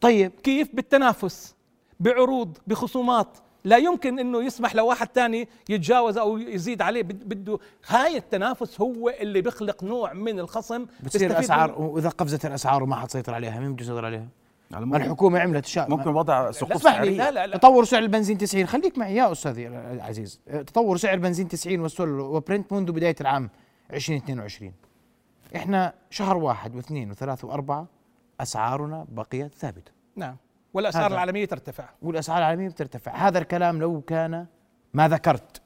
طيب. 0.00 0.32
كيف؟ 0.42 0.68
بالتنافس 0.74 1.54
بعروض 2.00 2.58
بخصومات. 2.66 3.38
لا 3.64 3.76
يمكن 3.76 4.18
إنه 4.18 4.42
يسمح 4.44 4.74
لواحد 4.74 5.06
تاني 5.08 5.48
يتجاوز 5.68 6.18
أو 6.18 6.38
يزيد 6.38 6.82
عليه 6.82 7.02
بد- 7.02 7.28
بده 7.28 7.58
هاي 7.88 8.16
التنافس 8.16 8.80
هو 8.80 9.08
اللي 9.08 9.40
بيخلق 9.40 9.84
نوع 9.84 10.12
من 10.12 10.38
الخصم 10.40 10.84
بتصير 10.84 11.02
بيستفيد 11.02 11.32
أسعار 11.32 11.78
منه. 11.78 11.86
وإذا 11.88 12.08
قفزت 12.08 12.46
الأسعار 12.46 12.82
وما 12.82 12.96
حتسيطر 12.96 13.34
عليها 13.34 13.60
مين 13.60 13.72
بده 13.72 13.82
يسيطر 13.84 14.04
عليها؟ 14.04 14.28
يعني 14.70 14.86
ما 14.86 14.96
الحكومة 14.96 15.38
عملت 15.40 15.66
شيء 15.66 15.88
ممكن 15.90 16.10
وضع 16.10 16.50
سقوف 16.50 16.72
اسمح 16.72 16.92
لي 17.00 17.16
سعرية. 17.16 17.16
لا 17.16 17.30
لا 17.30 17.46
لا. 17.46 17.56
تطور 17.56 17.84
سعر 17.84 18.02
البنزين 18.02 18.38
90 18.38 18.66
خليك 18.66 18.98
معي 18.98 19.14
يا 19.16 19.32
استاذي 19.32 19.68
العزيز. 19.68 20.40
تطور 20.46 20.96
سعر 20.96 21.14
البنزين 21.14 21.48
90 21.48 21.80
والسول 21.80 22.20
وبرنت 22.20 22.72
منذ 22.72 22.92
بداية 22.92 23.16
العام 23.20 23.50
2022 23.92 24.72
إحنا 25.56 25.92
شهر 26.10 26.36
واحد 26.36 26.76
واثنين 26.76 27.10
وثلاثة 27.10 27.48
وأربعة 27.48 27.86
أسعارنا 28.40 29.06
بقيت 29.08 29.54
ثابتة 29.54 29.92
نعم. 30.16 30.36
والأسعار 30.74 31.06
هذا. 31.06 31.14
العالمية 31.14 31.44
ترتفع. 31.44 31.88
والأسعار 32.02 32.38
العالمية 32.38 32.68
بترتفع. 32.68 33.28
هذا 33.28 33.38
الكلام 33.38 33.80
لو 33.80 34.00
كان 34.00 34.46
ما 34.94 35.08
ذكرت. 35.08 35.62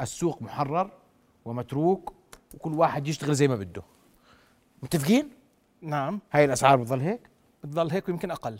السوق 0.00 0.42
محرر 0.42 0.90
ومتروك 1.44 2.12
وكل 2.54 2.72
واحد 2.72 3.08
يشتغل 3.08 3.34
زي 3.34 3.48
ما 3.48 3.56
بده. 3.56 3.82
متفقين؟ 4.82 5.30
نعم. 5.82 6.20
هاي 6.32 6.44
الأسعار 6.44 6.76
بتضل 6.76 7.00
هيك؟ 7.00 7.20
بتضل 7.64 7.90
هيك 7.90 8.08
ويمكن 8.08 8.30
أقل. 8.30 8.58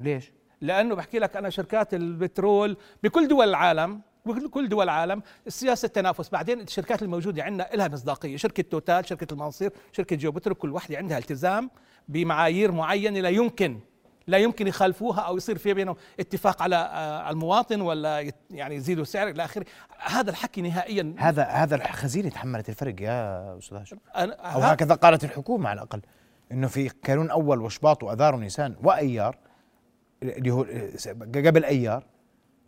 ليش؟ 0.00 0.32
لأنه 0.60 0.94
بحكي 0.94 1.18
لك 1.18 1.36
أنا 1.36 1.50
شركات 1.50 1.94
البترول 1.94 2.76
بكل 3.02 3.28
دول 3.28 3.48
العالم 3.48 4.00
بكل 4.26 4.48
كل 4.50 4.68
دول 4.68 4.84
العالم 4.84 5.22
سياسة 5.48 5.86
التنافس 5.86 6.28
بعدين 6.28 6.60
الشركات 6.60 7.02
الموجودة 7.02 7.42
عندنا 7.42 7.68
لها 7.74 7.88
مصداقية. 7.88 8.36
شركة 8.36 8.62
توتال 8.62 9.08
شركة 9.08 9.32
المنصير 9.32 9.72
شركة 9.92 10.16
جيوبترو 10.16 10.54
كل 10.54 10.70
واحدة 10.70 10.96
عندها 10.96 11.18
التزام 11.18 11.70
بمعايير 12.08 12.72
معينة 12.72 13.20
لا 13.20 13.28
يمكن 13.28 13.80
لا 14.26 14.38
يمكن 14.38 14.66
يخالفوها 14.66 15.20
أو 15.20 15.36
يصير 15.36 15.58
في 15.58 15.74
بينهم 15.74 15.96
اتفاق 16.20 16.62
على 16.62 16.76
آه، 16.76 17.30
المواطن 17.30 17.80
ولا 17.80 18.32
يعني 18.50 18.74
يزيدوا 18.74 19.02
السعر 19.02 19.28
إلى 19.28 19.44
آخره. 19.44 19.64
هذا 19.98 20.30
الحكي 20.30 20.62
نهائيا. 20.62 21.14
هذا 21.18 21.44
هذا 21.44 21.76
الخزينه 21.76 22.28
تحملت 22.28 22.68
الفرق 22.68 22.94
يا 23.00 23.58
أستاذ 23.58 23.78
هاشم. 23.78 23.96
أو 24.14 24.60
هكذا 24.60 24.94
قالت 24.94 25.24
الحكومة 25.24 25.68
على 25.68 25.78
الأقل 25.78 26.00
إنه 26.52 26.68
في 26.68 26.88
كانون 26.88 27.30
أول 27.30 27.60
وشباط 27.60 28.02
وأذار 28.02 28.34
ونيسان 28.34 28.76
وأيار 28.82 29.36
اللي 30.22 30.50
هو 30.50 30.66
قبل 31.34 31.64
أيار 31.64 32.04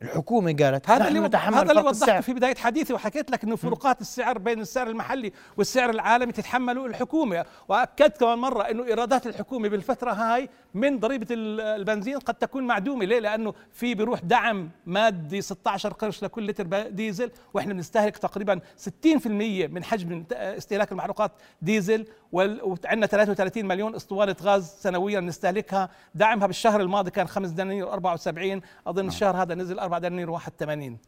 الحكومة 0.02 0.52
قالت 0.52 0.90
هذا 0.90 1.08
اللي 1.08 1.20
نتحمل 1.20 1.54
هذا 1.54 1.70
اللي 1.70 1.82
وضحته 1.82 2.20
في 2.20 2.32
بداية 2.32 2.54
حديثي 2.54 2.92
وحكيت 2.94 3.30
لك 3.30 3.44
إنه 3.44 3.56
فروقات 3.56 4.00
السعر 4.00 4.38
بين 4.38 4.60
السعر 4.60 4.88
المحلي 4.88 5.32
والسعر 5.56 5.90
العالمي 5.90 6.32
تتحمله 6.32 6.86
الحكومة. 6.86 7.44
وأكدت 7.68 8.16
كمان 8.20 8.38
مرة 8.38 8.62
إنه 8.62 8.84
إيرادات 8.84 9.26
الحكومة 9.26 9.68
بالفترة 9.68 10.12
هاي 10.12 10.48
من 10.74 10.98
ضريبة 10.98 11.26
ال- 11.30 11.60
البنزين 11.60 12.18
قد 12.18 12.34
تكون 12.34 12.66
معدومة. 12.66 13.04
ليه؟ 13.04 13.18
لأنه 13.20 13.54
في 13.72 13.94
بيروح 13.94 14.20
دعم 14.20 14.70
مادي 14.86 15.40
16 15.42 15.92
قرش 15.92 16.22
لكل 16.24 16.46
لتر 16.46 16.88
ديزل 16.88 17.30
وإحنا 17.54 17.72
بنستهلك 17.74 18.16
تقريبا 18.18 18.60
60% 18.76 19.26
من 19.68 19.84
حجم 19.84 20.24
استهلاك 20.32 20.92
المحروقات 20.92 21.32
ديزل 21.62 22.06
وعندنا 22.32 23.06
33 23.06 23.64
مليون 23.66 23.94
اسطوانة 23.94 24.36
غاز 24.42 24.66
سنويا 24.80 25.20
نستهلكها. 25.20 25.88
دعمها 26.14 26.46
بالشهر 26.46 26.80
الماضي 26.80 27.10
كان 27.10 27.26
5 27.28 27.50
دنانير 27.54 27.92
74 27.92 28.60
أظن 28.86 29.08
الشهر 29.08 29.36
هذا 29.42 29.54
نزل 29.54 29.78
4 29.85 30.00
دنانير 30.00 30.31
81 30.31 30.99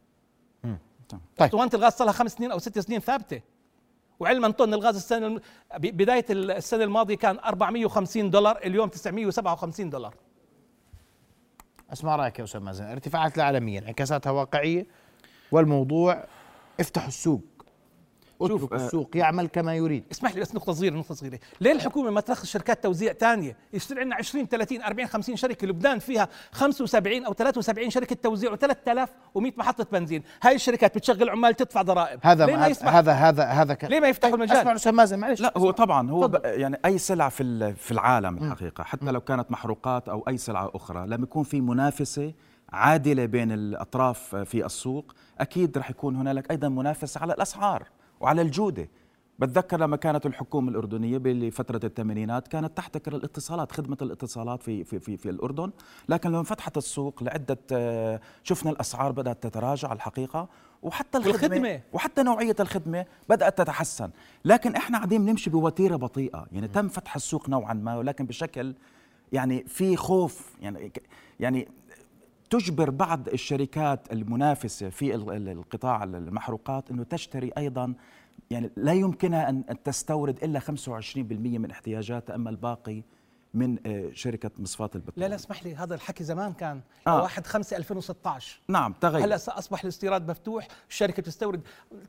طيب. 1.09 1.21
اسطوانه 1.41 1.71
الغاز 1.75 1.93
صار 1.93 2.07
لها 2.07 2.15
خمس 2.15 2.33
سنين 2.33 2.53
أو 2.53 2.59
ست 2.59 2.79
سنين 2.79 3.01
ثابتة. 3.01 3.41
وعلما 4.21 4.51
طن 4.51 4.75
الغاز 4.75 4.97
السنة 4.97 5.41
بداية 5.79 6.25
السنة 6.31 6.85
الماضية 6.85 7.17
كان 7.17 7.39
450 7.39 8.31
دولار 8.31 8.57
اليوم 8.57 8.89
957 8.89 9.91
دولار. 9.91 10.15
اسمع 11.93 12.17
رأيك 12.17 12.39
يا 12.39 12.45
أستاذ 12.45 12.61
مازن؟ 12.61 12.85
ارتفاعات 12.85 13.37
العالمية 13.37 13.79
انعكاساتها 13.79 14.31
واقعية 14.31 14.87
والموضوع 15.53 16.25
افتحوا 16.81 17.09
السوق. 17.09 17.43
شوف، 18.41 18.53
اتركوا 18.65 18.77
آه، 18.77 18.87
السوق 18.87 19.11
يعمل 19.17 19.47
كما 19.47 19.75
يريد. 19.75 20.05
اسمح 20.13 20.35
لي 20.35 20.41
بس 20.41 20.55
نقطة 20.55 20.73
صغيرة 20.73 20.95
نقطة 20.95 21.15
صغيرة، 21.15 21.39
ليه 21.61 21.73
الحكومة 21.73 22.11
ما 22.11 22.21
ترخص 22.21 22.47
شركات 22.47 22.83
توزيع 22.83 23.13
ثانية؟ 23.13 23.57
يصير 23.73 24.01
عندنا 24.01 24.15
20 24.17 24.47
30 24.49 24.83
40 24.83 25.09
50 25.09 25.37
شركة، 25.37 25.67
لبنان 25.67 25.99
فيها 25.99 26.29
75 26.53 27.25
أو 27.25 27.33
73 27.33 27.91
شركة 27.91 28.17
توزيع 28.17 28.57
و3100 28.57 29.09
محطة 29.37 29.87
بنزين، 29.93 30.23
هاي 30.43 30.55
الشركات 30.55 30.95
بتشغل 30.99 31.31
عمال 31.31 31.55
تدفع 31.55 31.83
ضرائب، 31.83 32.21
هذا 32.23 32.47
ليه 32.47 32.57
ما 32.57 32.67
يسمح 32.67 32.95
هذا 32.95 33.13
هذا 33.13 33.45
هذا 33.45 33.75
ك... 33.75 33.85
ليه 33.85 34.01
ما 34.01 34.09
يفتحوا 34.09 34.33
طيب 34.33 34.41
المجال؟ 34.43 34.59
أسمع 34.59 34.75
أستاذ 34.75 34.93
مازن 34.93 35.19
معلش. 35.19 35.41
لا 35.41 35.53
هو 35.57 35.71
طبعا 35.71 36.11
هو. 36.11 36.29
ب- 36.29 36.41
يعني 36.45 36.79
أي 36.85 36.99
سلعه 36.99 37.29
في 37.29 37.43
ال- 37.43 37.77
في 37.77 37.93
العالم 37.93 38.39
الحقيقة 38.39 38.85
حتى 38.85 39.05
لو 39.11 39.21
كانت 39.21 39.51
محروقات 39.51 40.09
أو 40.09 40.25
أي 40.29 40.37
سلعة 40.37 40.71
أخرى 40.75 41.07
لما 41.07 41.23
يكون 41.25 41.45
في 41.45 41.61
منافسة 41.61 42.33
عادلة 42.73 43.25
بين 43.27 43.53
الأطراف 43.53 44.37
في 44.37 44.67
السوق 44.67 45.13
أكيد 45.41 45.79
رح 45.79 45.91
يكون 45.91 46.17
هنالك 46.17 46.51
أيضا 46.51 46.69
منافسة 46.69 47.21
على 47.21 47.33
الأسعار. 47.35 47.85
وعلى 48.21 48.43
الجودة. 48.43 48.89
بتذكر 49.39 49.81
لما 49.81 49.97
كانت 49.97 50.27
الحكومة 50.27 50.71
الأردنية 50.71 51.19
بفترة 51.19 51.81
الثمانينات 51.85 52.49
كانت 52.49 52.77
تحتكر 52.77 53.17
الاتصالات 53.17 53.73
خدمة 53.73 53.97
الاتصالات 54.03 54.63
في 54.63 54.85
في 54.85 55.01
في, 55.01 55.17
في 55.17 55.31
الأردن. 55.31 55.71
لكن 56.09 56.31
لما 56.31 56.43
فتحت 56.43 56.77
السوق 56.77 57.23
لعدة 57.23 57.59
آه، 57.73 58.21
شفنا 58.43 58.71
الأسعار 58.71 59.13
بدأت 59.13 59.43
تتراجع 59.43 59.93
الحقيقة. 59.93 60.49
وحتى 60.83 61.19
الخدمة 61.19 61.33
والخدمة. 61.33 61.81
وحتى 61.93 62.23
نوعية 62.23 62.57
الخدمة 62.61 63.07
بدأت 63.29 63.59
تتحسن. 63.59 64.11
لكن 64.45 64.77
إحنا 64.77 64.97
قاعدين 64.99 65.25
بنمشي 65.25 65.51
بوتيرة 65.51 65.97
بطيئة. 65.97 66.47
يعني 66.53 66.69
تم 66.69 66.89
فتح 66.89 67.15
السوق 67.15 67.49
نوعا 67.49 67.75
ما 67.75 67.97
ولكن 67.97 68.27
بشكل 68.27 68.75
يعني 69.33 69.65
في 69.65 69.97
خوف. 69.97 70.55
يعني 70.61 70.93
يعني 71.41 71.69
تجبر 72.51 72.91
بعض 72.91 73.29
الشركات 73.29 74.13
المنافسة 74.13 74.89
في 74.89 75.15
ال- 75.15 75.31
ال- 75.33 75.49
القطاع 75.49 76.05
المحروقات 76.05 76.91
أنه 76.91 77.03
تشتري 77.05 77.51
أيضا 77.59 77.95
يعني 78.51 78.71
لا 78.77 78.93
يمكنها 78.93 79.49
أن 79.49 79.65
تستورد 79.85 80.45
إلا 80.45 80.61
25% 80.61 81.59
من 81.59 81.71
احتياجاتها 81.71 82.35
أما 82.35 82.51
الباقي 82.51 83.03
من 83.57 83.77
آه، 83.87 84.11
شركة 84.13 84.51
مصفاة 84.59 84.91
البترول. 84.95 85.15
لا 85.17 85.29
لا 85.29 85.35
اسمح 85.35 85.65
لي 85.65 85.75
هذا 85.75 85.95
الحكي 85.95 86.25
زمان 86.25 86.53
كان 86.53 86.81
آه. 87.07 87.23
1 87.23 87.47
5 87.47 87.77
2016 87.77 88.61
نعم 88.69 88.95
تغير. 89.01 89.25
هلا 89.25 89.35
اصبح 89.35 89.83
الاستيراد 89.83 90.31
مفتوح 90.31 90.69
الشركة 90.91 91.23
تستورد. 91.23 91.61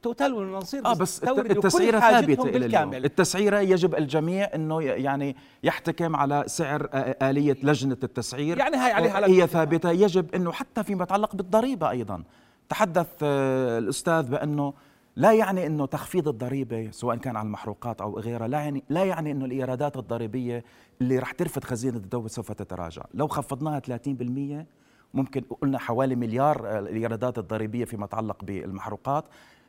توتال 0.02 0.34
والمنصير 0.34 0.86
آه 0.86 0.94
بس 0.94 1.24
التسعيرة 1.24 2.00
ثابتة 2.00 2.44
إلى 2.44 2.66
اليوم. 2.66 2.94
التسعيرة 2.94 3.60
يجب 3.60 3.96
الجميع 3.96 4.50
إنه 4.56 4.82
يعني 4.82 5.36
يحتكم 5.64 6.16
على 6.16 6.44
سعر 6.48 6.90
آه، 6.94 7.30
آلية 7.30 7.58
لجنة 7.64 7.98
التسعير. 8.04 8.58
يعني 8.58 8.78
هاي 8.78 8.92
عليها 8.92 9.12
آه، 9.12 9.16
على 9.16 9.44
هي 9.44 9.48
ثابتة. 9.48 9.92
يجب 9.92 10.36
إنه 10.36 10.52
حتى 10.52 10.84
فيما 10.84 11.04
يتعلق 11.04 11.36
بالضريبة 11.36 11.90
أيضا. 11.90 12.24
تحدث 12.70 13.08
آه، 13.24 13.78
الأستاذ 13.78 14.24
بأنه 14.24 14.74
لا 15.16 15.34
يعني 15.34 15.68
إنه 15.68 15.86
تخفيض 15.86 16.28
الضريبة 16.28 16.92
سواء 16.92 17.16
كان 17.18 17.36
على 17.36 17.46
المحروقات 17.46 18.02
أو 18.02 18.20
غيرها 18.20 18.48
لا 18.48 18.60
يعني 18.60 18.84
لا 18.90 19.04
يعني 19.04 19.32
إنه 19.32 19.46
الإيرادات 19.46 19.98
الضريبية 19.98 20.64
اللي 21.02 21.20
رح 21.20 21.32
ترفد 21.32 21.64
خزينة 21.64 21.98
الدولة 21.98 22.28
سوف 22.28 22.52
تتراجع. 22.52 23.04
لو 23.14 23.28
خفضناها 23.28 23.80
30% 23.80 24.66
ممكن 25.14 25.42
قلنا 25.62 25.80
حوالي 25.80 26.16
مليار 26.16 26.68
آه، 26.68 26.80
الإيرادات 26.80 27.38
الضريبية 27.38 27.86
فيما 27.86 28.06
يتعلق 28.06 28.44
بالمحروقات 28.44 29.26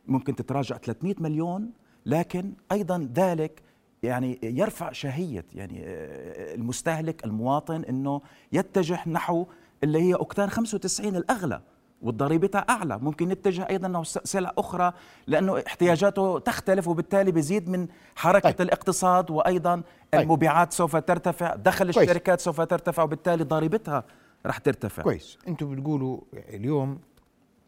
ممكن 0.06 0.36
تتراجع 0.36 0.76
300 0.76 1.14
مليون. 1.18 1.70
لكن 2.06 2.52
أيضا 2.72 3.08
ذلك 3.14 3.62
يعني 4.02 4.38
يرفع 4.42 4.92
شهية 4.92 5.44
يعني 5.54 5.82
آه، 5.84 6.54
المستهلك 6.54 7.24
المواطن 7.24 7.84
إنه 7.84 8.20
يتجه 8.52 9.08
نحو 9.08 9.46
اللي 9.84 10.02
هي 10.02 10.14
أوكتان 10.14 10.50
95 10.50 11.16
الأغلى. 11.16 11.60
وضريبتها 12.02 12.58
أعلى. 12.58 12.98
ممكن 12.98 13.30
يتجه 13.30 13.68
أيضا 13.70 13.86
أنه 13.86 14.02
س- 14.04 14.18
سلع 14.24 14.52
أخرى 14.58 14.92
لأنه 15.26 15.62
احتياجاته 15.66 16.38
تختلف 16.38 16.88
وبالتالي 16.88 17.32
بيزيد 17.32 17.68
من 17.68 17.88
حركة 18.16 18.50
طيب. 18.50 18.60
الاقتصاد 18.60 19.30
وأيضا 19.30 19.82
طيب. 20.12 20.20
المبيعات 20.20 20.72
سوف 20.72 20.96
ترتفع 20.96 21.54
دخل 21.54 21.92
كويس. 21.92 22.08
الشركات 22.08 22.40
سوف 22.40 22.60
ترتفع 22.60 23.02
وبالتالي 23.02 23.44
ضريبتها 23.44 24.04
رح 24.46 24.58
ترتفع. 24.58 25.02
كويس. 25.02 25.38
أنتم 25.48 25.74
بتقولوا 25.74 26.20
اليوم 26.34 26.98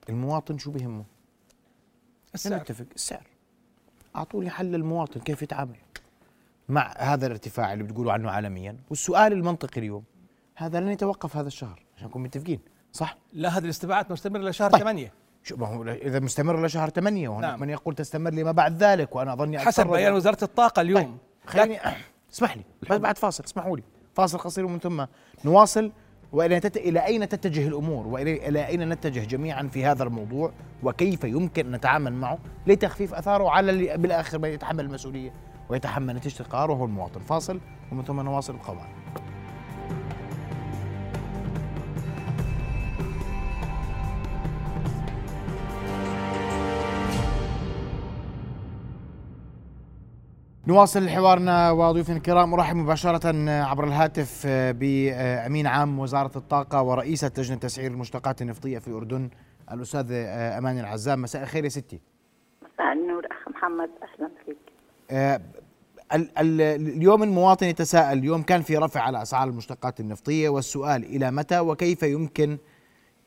المواطن 0.09 0.59
شو 0.59 0.71
بهمه 0.71 1.05
السعر. 2.35 2.61
نتفق. 2.61 2.87
السعر. 2.95 3.27
أعطوني 4.17 4.51
حل 4.51 4.75
المواطن 4.75 5.21
كيف 5.21 5.43
يتعامل 5.43 5.77
مع 6.69 6.95
هذا 6.99 7.27
الارتفاع 7.27 7.73
اللي 7.73 7.85
بتقولوا 7.85 8.13
عنه 8.13 8.31
عالميا. 8.31 8.77
والسؤال 8.91 9.33
المنطقي 9.33 9.81
اليوم 9.81 10.05
هذا 10.57 10.81
لن 10.81 10.89
يتوقف 10.89 11.37
هذا 11.37 11.47
الشهر 11.47 11.83
عشان 11.97 12.09
نكون 12.09 12.23
متفقين. 12.23 12.61
صح؟ 12.93 13.17
لا 13.33 13.49
هذه 13.49 13.65
الاستباعات 13.65 14.11
مستمرة 14.11 14.41
لشهر 14.41 14.71
طيب. 14.71 14.83
8 14.83 15.13
شو 15.43 15.57
ما 15.57 15.67
هو 15.67 15.83
إذا 15.83 16.21
مستمر 16.21 16.67
لشهر 16.67 16.91
8 16.91 17.29
وهناك 17.29 17.51
نعم. 17.51 17.61
من 17.61 17.71
يقول 17.71 17.95
تستمر 17.95 18.31
لما 18.31 18.53
بعد 18.53 18.83
ذلك 18.83 19.17
وأنا 19.17 19.33
أظني 19.33 19.59
حسب 19.59 19.87
بيان 19.87 20.13
وزارة 20.13 20.45
الطاقة 20.45 20.81
اليوم. 20.81 21.03
طيب 21.03 21.17
خليني 21.47 21.79
اسمح 22.33 22.57
لي 22.57 22.63
بس 22.91 22.97
بعد 22.97 23.19
فاصل 23.19 23.45
اسمحوا 23.45 23.77
لي. 23.77 23.83
فاصل 24.15 24.39
قصير 24.39 24.65
ومن 24.67 24.79
ثم 24.79 25.05
نواصل 25.45 25.93
وإلى 26.33 26.61
تت... 26.61 26.77
إلى 26.77 27.07
أين 27.07 27.29
تتجه 27.29 27.69
الأمور 27.69 28.07
والى 28.07 28.49
إلى 28.49 28.67
أين 28.67 28.89
نتجه 28.89 29.21
جميعا 29.21 29.63
في 29.63 29.85
هذا 29.85 30.03
الموضوع 30.03 30.53
وكيف 30.83 31.25
يمكن 31.25 31.67
ان 31.67 31.73
نتعامل 31.73 32.13
معه 32.13 32.39
لتخفيف 32.67 33.15
أثاره 33.15 33.51
على 33.51 33.71
اللي 33.71 33.97
بالآخر 33.97 34.39
من 34.39 34.49
يتحمل 34.49 34.85
المسؤولية 34.85 35.33
ويتحمل 35.69 36.17
نتيجه 36.17 36.41
القرار 36.41 36.71
وهو 36.71 36.85
المواطن. 36.85 37.21
فاصل 37.21 37.61
ومن 37.93 38.05
ثم 38.05 38.21
نواصل 38.21 38.55
القضاء. 38.55 38.89
نواصل 50.71 51.09
حوارنا 51.09 51.71
وضيوفنا 51.71 52.17
الكرام 52.17 52.55
أرحب 52.55 52.77
مباشرة 52.77 53.51
عبر 53.51 53.85
الهاتف 53.85 54.47
بأمين 54.47 55.67
عام 55.67 55.99
وزارة 55.99 56.31
الطاقة 56.39 56.83
ورئيسة 56.83 57.31
لجنة 57.39 57.59
تسعير 57.59 57.91
المشتقات 57.91 58.43
النفطية 58.43 58.79
في 58.79 58.89
الأردن 58.89 59.31
الأستاذ 59.73 60.13
أمان 60.59 60.79
العزام. 60.79 61.23
مساء 61.23 61.43
الخير 61.43 61.65
يا 61.65 61.69
ستي. 61.69 62.01
مساء 62.63 62.93
النور 62.93 63.27
أخ 63.27 63.49
محمد. 63.49 63.91
أهلا 64.03 64.31
فيك. 64.47 64.57
آه، 65.11 65.41
ال- 66.15 66.39
ال- 66.39 66.61
اليوم 66.97 67.23
المواطن 67.23 67.67
يتساءل 67.67 68.19
اليوم 68.19 68.43
كان 68.43 68.63
في 68.63 68.77
رفع 68.77 69.01
على 69.01 69.23
أسعار 69.23 69.49
المشتقات 69.49 70.01
النفطية 70.01 70.49
والسؤال 70.49 71.05
إلى 71.05 71.31
متى 71.31 71.59
وكيف 71.61 72.03
يمكن 72.03 72.59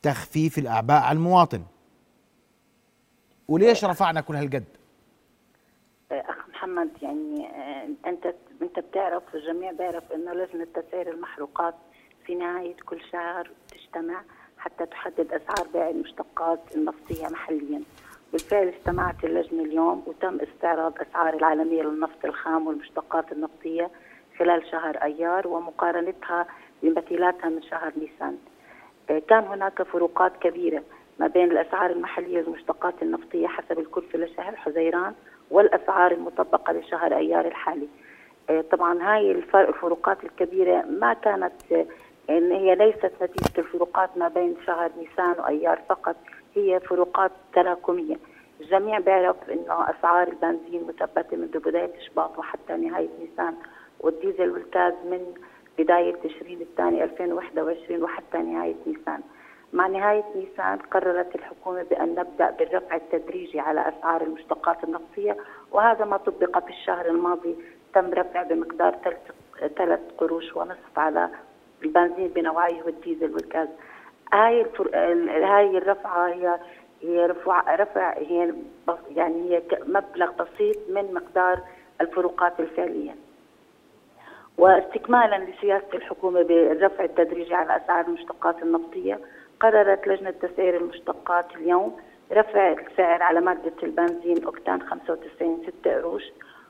تخفيف 0.01 0.57
الأعباء 0.57 1.01
على 1.01 1.15
المواطن؟ 1.15 1.63
وليش 3.47 3.85
رفعنا 3.85 4.21
كل 4.21 4.35
هالقد؟ 4.35 4.63
محمد 6.63 6.89
يعني 7.01 7.47
آه، 7.47 7.87
أنت 8.09 8.33
أنت 8.61 8.79
بتعرف 8.79 9.23
والجميع 9.33 9.71
بيعرف 9.71 10.11
إنه 10.11 10.33
لجنة 10.33 10.67
تسعير 10.73 11.09
المحروقات 11.11 11.73
في 12.25 12.35
نهاية 12.35 12.75
كل 12.85 13.01
شهر 13.11 13.51
تجتمع 13.67 14.21
حتى 14.57 14.85
تحدد 14.85 15.33
أسعار 15.33 15.67
بيع 15.73 15.89
المشتقات 15.89 16.59
النفطية 16.75 17.27
محليا. 17.27 17.81
بالفعل 18.31 18.67
اجتمعت 18.67 19.23
اللجنة 19.23 19.63
اليوم 19.63 20.03
وتم 20.07 20.39
استعراض 20.39 20.93
أسعار 21.01 21.33
العالمية 21.33 21.83
للنفط 21.83 22.25
الخام 22.25 22.67
والمشتقات 22.67 23.31
النفطية 23.31 23.91
خلال 24.39 24.67
شهر 24.71 24.95
أيار 24.97 25.47
ومقارنتها 25.47 26.47
بمثيلاتها 26.83 27.49
من 27.49 27.61
شهر 27.61 27.93
نيسان. 27.97 28.37
آه، 29.09 29.19
كان 29.19 29.43
هناك 29.43 29.83
فروقات 29.83 30.37
كبيرة 30.37 30.83
ما 31.19 31.27
بين 31.27 31.51
الأسعار 31.51 31.91
المحلية 31.91 32.41
للمشتقات 32.41 33.03
النفطية 33.03 33.47
حسب 33.47 33.79
الكلفة 33.79 34.19
لشهر 34.19 34.55
حزيران 34.55 35.13
والأسعار 35.53 36.11
المطبقة 36.11 36.73
لشهر 36.73 37.17
أيار 37.17 37.45
الحالي 37.47 37.87
آه، 38.49 38.61
طبعا 38.71 39.03
هاي 39.15 39.31
الف- 39.31 39.55
الفروقات 39.55 40.23
الكبيرة 40.23 40.81
ما 40.81 41.13
كانت 41.13 41.53
آه، 41.71 41.85
إن 42.29 42.51
هي 42.51 42.75
ليست 42.75 43.11
نتيجة 43.21 43.57
الفروقات 43.59 44.09
ما 44.17 44.27
بين 44.27 44.55
شهر 44.67 44.91
نيسان 44.97 45.35
وأيار 45.39 45.79
فقط 45.89 46.15
هي 46.55 46.79
فروقات 46.79 47.31
تراكمية 47.53 48.15
الجميع 48.61 48.99
بيعرف 48.99 49.35
إنه 49.51 49.89
أسعار 49.89 50.27
البنزين 50.27 50.87
مثبتة 50.87 51.37
منذ 51.37 51.59
بداية 51.59 51.91
شباط 51.99 52.37
وحتى 52.39 52.73
نهاية 52.77 53.09
نيسان 53.19 53.53
والديزل 53.99 54.49
والغاز 54.49 54.93
من 55.05 55.33
بداية 55.77 56.15
تشرين 56.15 56.61
الثاني 56.61 57.03
2021 57.03 58.03
وحتى 58.03 58.37
نهاية 58.37 58.75
نيسان. 58.87 59.21
مع 59.73 59.87
نهاية 59.87 60.23
نيسان 60.35 60.77
قررت 60.91 61.35
الحكومة 61.35 61.83
بأن 61.83 62.09
نبدأ 62.09 62.51
بالرفع 62.51 62.95
التدريجي 62.95 63.59
على 63.59 63.89
أسعار 63.89 64.21
المشتقات 64.21 64.83
النفطية 64.83 65.37
وهذا 65.71 66.05
ما 66.05 66.17
طبق 66.17 66.65
في 66.65 66.69
الشهر 66.69 67.05
الماضي 67.05 67.55
تم 67.93 68.13
رفع 68.13 68.43
بمقدار 68.43 68.95
ثلاث 69.77 69.99
قروش 70.17 70.55
ونصف 70.55 70.99
على 70.99 71.29
البنزين 71.83 72.27
بنوعيه 72.27 72.83
والديزل 72.83 73.33
والغاز. 73.33 73.67
هاي 74.33 74.65
هاي 75.43 75.77
الرفعة 75.77 76.27
هي 76.27 76.59
هي 77.01 77.25
رفع 77.25 77.75
رفع 77.75 78.13
هي 78.17 78.53
يعني 79.15 79.49
هي 79.49 79.61
مبلغ 79.87 80.31
بسيط 80.31 80.77
من 80.89 81.13
مقدار 81.13 81.59
الفروقات 82.01 82.59
الفعلية. 82.59 83.15
واستكمالا 84.57 85.35
لسياسة 85.35 85.87
الحكومة 85.93 86.41
بالرفع 86.41 87.03
التدريجي 87.03 87.55
على 87.55 87.77
أسعار 87.77 88.05
المشتقات 88.05 88.63
النفطية 88.63 89.19
قررت 89.63 90.07
لجنة 90.07 90.31
تسعير 90.31 90.77
المشتقات 90.77 91.55
اليوم 91.55 91.97
رفع 92.31 92.71
السعر 92.71 93.23
على 93.23 93.41
مادة 93.41 93.73
البنزين 93.83 94.43
أوكتان 94.43 94.81
95 94.81 95.63
6 95.81 95.99
قروش 95.99 96.23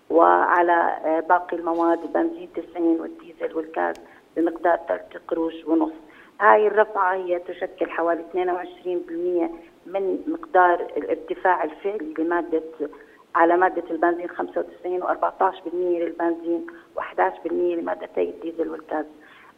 وعلى 0.10 0.98
آه، 1.06 1.20
باقي 1.20 1.58
المواد 1.58 2.00
البنزين 2.04 2.50
90 2.54 3.00
والديزل 3.00 3.56
والغاز 3.56 3.96
بمقدار 4.38 4.80
3 4.88 5.20
قروش 5.28 5.66
ونص. 5.66 5.94
هاي 6.42 6.68
الرفعة 6.68 7.14
هي 7.14 7.40
تشكل 7.40 7.90
حوالي 7.90 8.24
22% 8.34 9.50
من 9.86 10.24
مقدار 10.28 10.88
الارتفاع 10.98 11.64
الفعلي 11.64 12.14
لمادة 12.20 12.64
على 13.36 13.58
مادة 13.58 13.84
البنزين 13.92 14.30
95 14.30 15.04
و14% 15.04 15.74
للبنزين 15.74 16.68
و11% 16.98 17.52
لمادتي 17.52 18.22
الديزل 18.22 18.70
والغاز. 18.70 19.06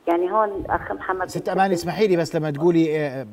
يعني 0.08 0.32
هون 0.32 0.66
أخ 0.70 0.92
محمد 0.92 1.30
ست 1.30 1.50
اماني 1.50 1.74
اسمحي 1.74 2.08
لي 2.08 2.18
بس 2.18 2.36
لما 2.36 2.52
تقولي 2.52 3.00
آه، 3.00 3.28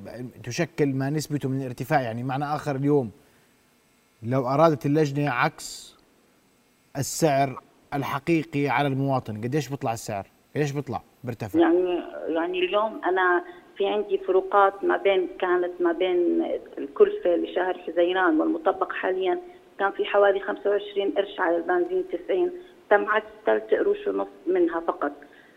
تشكل 0.45 0.87
ما 0.87 1.11
نسبته 1.11 1.49
من 1.49 1.61
الارتفاع 1.61 2.01
يعني 2.01 2.23
معنى 2.23 2.45
آخر 2.45 2.77
اليوم. 2.77 3.11
لو 4.23 4.47
أرادت 4.47 4.87
اللجنة 4.87 5.31
عكس 5.31 5.97
السعر 6.99 7.63
الحقيقي 7.95 8.69
على 8.69 8.89
المواطن 8.89 9.37
قديش 9.37 9.69
بيطلع 9.69 9.93
السعر؟ 9.93 10.27
قديش 10.57 10.73
بيطلع 10.73 11.03
بيرتفع؟ 11.25 11.61
يعني 11.61 12.03
يعني 12.29 12.59
اليوم 12.59 13.01
أنا 13.05 13.45
في 13.77 13.87
عندي 13.87 14.19
فروقات 14.19 14.85
ما 14.85 14.97
بين 14.97 15.29
كانت 15.39 15.73
ما 15.81 15.93
بين 15.93 16.45
الكلفة 16.79 17.37
لشهر 17.37 17.79
حزيران 17.79 18.41
والمطبق 18.41 18.93
حاليا 18.93 19.39
كان 19.79 19.91
في 19.93 20.05
حوالي 20.05 20.41
25 20.41 21.11
قرش 21.11 21.41
على 21.41 21.57
البنزين 21.57 22.05
90 22.27 22.51
تم 22.91 23.05
عكس 23.09 23.27
3 23.47 23.77
قروش 23.77 24.07
ونص 24.07 24.29
منها 24.47 24.81
فقط. 24.81 25.13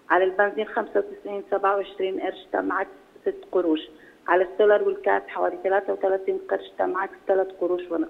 على 0.10 0.24
البنزين 0.24 0.66
95 0.66 1.44
27 1.52 2.20
قرش 2.22 2.46
تم 2.52 2.72
عكس 2.72 2.90
6 3.26 3.34
قروش. 3.52 3.80
على 4.28 4.44
السولر 4.44 4.84
والكاز 4.84 5.22
حوالي 5.28 5.58
33 5.64 6.38
قرش 6.50 6.70
تم 6.78 6.98
عكس 6.98 7.14
3 7.28 7.52
قروش 7.62 7.92
ونص. 7.92 8.08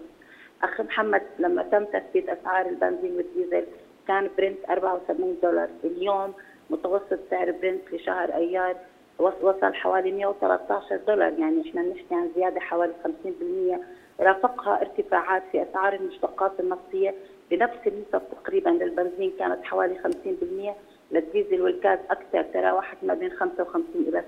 اخ 0.63 0.81
محمد 0.81 1.21
لما 1.39 1.63
تم 1.63 1.85
تثبيت 1.85 2.29
أسعار 2.29 2.65
البنزين 2.65 3.15
والديزل 3.17 3.65
كان 4.07 4.29
برنت 4.37 4.57
74 4.69 5.37
دولار. 5.43 5.69
اليوم 5.83 6.33
متوسط 6.69 7.19
سعر 7.29 7.51
برنت 7.51 7.93
لشهر 7.93 8.35
أيار 8.35 8.75
وص- 9.19 9.41
وصل 9.43 9.73
حوالي 9.73 10.11
113 10.11 10.97
دولار. 11.07 11.33
يعني 11.39 11.69
إحنا 11.69 11.81
بنحكي 11.81 12.15
عن 12.15 12.29
زيادة 12.35 12.59
حوالي 12.59 12.93
50% 13.03 13.79
رافقها 14.19 14.81
ارتفاعات 14.81 15.43
في 15.51 15.61
أسعار 15.63 15.93
المشتقات 15.93 16.51
النفطية 16.59 17.13
بنفس 17.51 17.87
النسب 17.87 18.21
تقريبا. 18.31 18.69
للبنزين 18.69 19.33
كانت 19.39 19.63
حوالي 19.63 19.95
50% 19.99 20.75
للديزل 21.11 21.61
والغاز 21.61 21.99
أكثر 22.09 22.43
تراوحت 22.43 22.97
ما 23.03 23.13
بين 23.13 23.31
55 23.31 23.85
إلى 23.95 24.23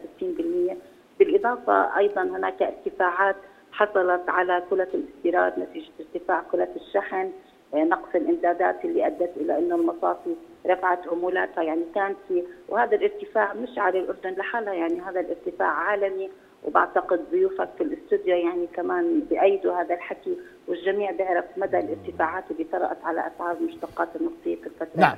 60% 0.72 0.76
بالإضافة 1.20 1.98
أيضا 1.98 2.22
هناك 2.22 2.62
ارتفاعات 2.62 3.36
حصلت 3.72 4.30
على 4.30 4.64
كلة 4.70 4.88
الاستيراد 4.94 5.60
نتيجة 5.60 5.92
ارتفاع 6.00 6.44
كلة 6.52 6.68
الشحن 6.76 7.32
آه، 7.74 7.84
نقص 7.84 8.16
الإمدادات 8.16 8.86
اللي 8.86 9.08
أدت 9.08 9.38
إلى 9.38 9.58
إنه 9.58 9.76
المصافي 9.76 10.36
رفعت 10.66 11.08
عمولاتها. 11.08 11.64
يعني 11.64 11.84
كان 11.96 12.16
في 12.28 12.44
وهذا 12.70 12.96
الارتفاع 12.96 13.54
مش 13.54 13.78
على 13.78 14.00
الأردن 14.00 14.32
لحالها 14.32 14.74
يعني 14.74 15.02
هذا 15.02 15.20
الارتفاع 15.20 15.68
عالمي. 15.68 16.30
وبعتقد 16.64 17.26
ضيوفك 17.32 17.70
في 17.78 17.84
الاستوديو 17.84 18.36
يعني 18.36 18.68
كمان 18.68 19.20
بأيدوا 19.20 19.74
هذا 19.74 19.96
الحكي 19.96 20.38
والجميع 20.68 21.12
بيعرف 21.12 21.46
مدى 21.58 21.80
الارتفاعات 21.80 22.44
اللي 22.52 22.64
طرأت 22.64 22.98
على 23.04 23.28
أسعار 23.28 23.58
المشتقات 23.58 24.08
النفطيه 24.16 24.56
في 24.56 24.68
الفترة 24.68 25.00
نعم. 25.00 25.16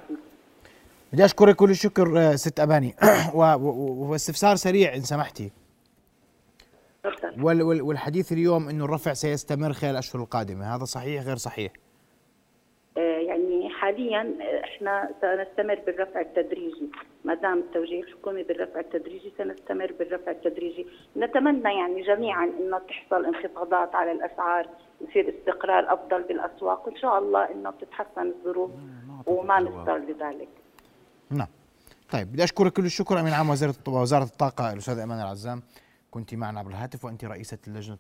بدي 1.14 1.26
أشكرك 1.26 1.56
كل 1.56 1.70
الشكر 1.70 2.20
آه، 2.20 2.36
ست 2.36 2.60
و- 3.34 4.10
واستفسار 4.12 4.56
سريع 4.56 4.96
إن 4.96 5.02
سمحتي. 5.02 5.52
تفضل. 7.04 7.44
وال- 7.44 7.62
وال- 7.62 7.82
والحديث 7.82 8.32
اليوم 8.32 8.70
إنه 8.70 8.86
الرفع 8.86 9.14
سيستمر 9.14 9.74
خلال 9.74 9.92
الأشهر 9.92 10.22
القادمة. 10.22 10.76
هذا 10.76 10.84
صحيح 10.86 11.24
غير 11.24 11.36
صحيح؟ 11.36 11.72
آه، 12.98 13.00
يعني 13.02 13.70
حاليا 13.70 14.36
إحنا 14.64 15.10
سنستمر 15.22 15.80
بالرفع 15.86 16.20
التدريجي. 16.22 16.90
ما 17.26 17.34
دام 17.34 17.58
التوجيه 17.58 18.02
الحكومي 18.04 18.44
بالرفع 18.44 18.80
التدريجي 18.80 19.34
سنستمر 19.38 19.94
بالرفع 20.00 20.32
التدريجي. 20.32 20.86
نتمنى 21.18 21.74
يعني 21.78 22.02
جميعا 22.02 22.46
إنه 22.60 22.80
تحصل 22.80 23.26
انخفاضات 23.26 23.96
على 23.96 24.12
الأسعار 24.12 24.68
يصير 25.10 25.36
استقرار 25.40 25.94
أفضل 25.94 26.24
بالأسواق. 26.24 26.88
وإن 26.88 26.96
شاء 26.98 27.20
الله 27.20 27.52
إنه 27.52 27.72
تتحسن 27.72 28.28
الظروف 28.28 28.72
وما 29.28 29.60
نضطر 29.60 29.98
لذلك 29.98 30.50
نعم. 31.30 31.48
طيب 32.12 32.32
بدي 32.32 32.44
أشكرك 32.44 32.74
كل 32.74 32.86
الشكر 32.86 33.20
أمين 33.20 33.34
عام 33.34 33.50
وزيره 33.50 33.76
وزارة 33.88 34.24
الطاقة 34.24 34.74
الأستاذ 34.74 34.98
ايمان 35.00 35.20
العزام. 35.20 35.64
كنت 36.12 36.34
معنا 36.34 36.60
عبر 36.60 36.72
الهاتف 36.72 37.06
وأنت 37.06 37.26
رئيسة 37.26 37.58
لجنة 37.68 37.98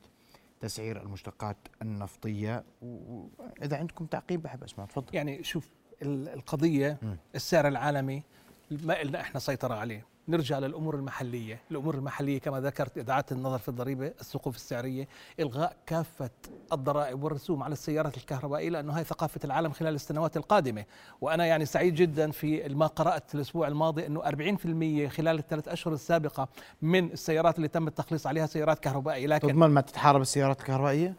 تسعير 0.59 1.01
المشتقات 1.01 1.57
النفطية. 1.81 2.63
واذا 2.81 3.77
عندكم 3.77 4.05
تعقيب 4.05 4.41
بحب 4.41 4.63
أسمع. 4.63 4.85
تفضل. 4.85 5.15
يعني 5.15 5.43
شوف 5.43 5.69
ال- 6.01 6.29
القضية 6.29 6.97
السعر 7.35 7.67
العالمي 7.67 8.23
ما 8.71 9.01
إلنا 9.01 9.21
إحنا 9.21 9.39
سيطرة 9.39 9.73
عليه. 9.75 10.05
نرجع 10.29 10.59
للأمور 10.59 10.95
المحلية. 10.95 11.61
الأمور 11.71 11.95
المحلية 11.95 12.39
كما 12.39 12.61
ذكرت 12.61 12.97
إدعاءات 12.97 13.31
النظر 13.31 13.57
في 13.57 13.69
الضريبة 13.69 14.13
السقوف 14.21 14.55
السعرية 14.55 15.07
إلغاء 15.39 15.75
كافة 15.85 16.29
الضرائب 16.73 17.23
والرسوم 17.23 17.63
على 17.63 17.73
السيارات 17.73 18.17
الكهربائية 18.17 18.69
لأنه 18.69 18.93
هاي 18.97 19.03
ثقافة 19.03 19.39
العالم 19.43 19.71
خلال 19.71 19.95
السنوات 19.95 20.37
القادمة. 20.37 20.85
وأنا 21.21 21.45
يعني 21.45 21.65
سعيد 21.65 21.95
جدا 21.95 22.31
في 22.31 22.69
ما 22.69 22.87
قرأت 22.87 23.35
الأسبوع 23.35 23.67
الماضي 23.67 24.07
أنه 24.07 24.21
40% 24.21 25.09
خلال 25.09 25.39
الثلاث 25.39 25.67
أشهر 25.67 25.93
السابقة 25.93 26.47
من 26.81 27.11
السيارات 27.11 27.57
اللي 27.57 27.67
تم 27.67 27.87
التخليص 27.87 28.27
عليها 28.27 28.45
سيارات 28.45 28.79
كهربائية. 28.79 29.27
لكن 29.27 29.47
تضمن 29.47 29.67
ما 29.67 29.81
تتحارب 29.81 30.21
السيارات 30.21 30.59
الكهربائية؟ 30.59 31.13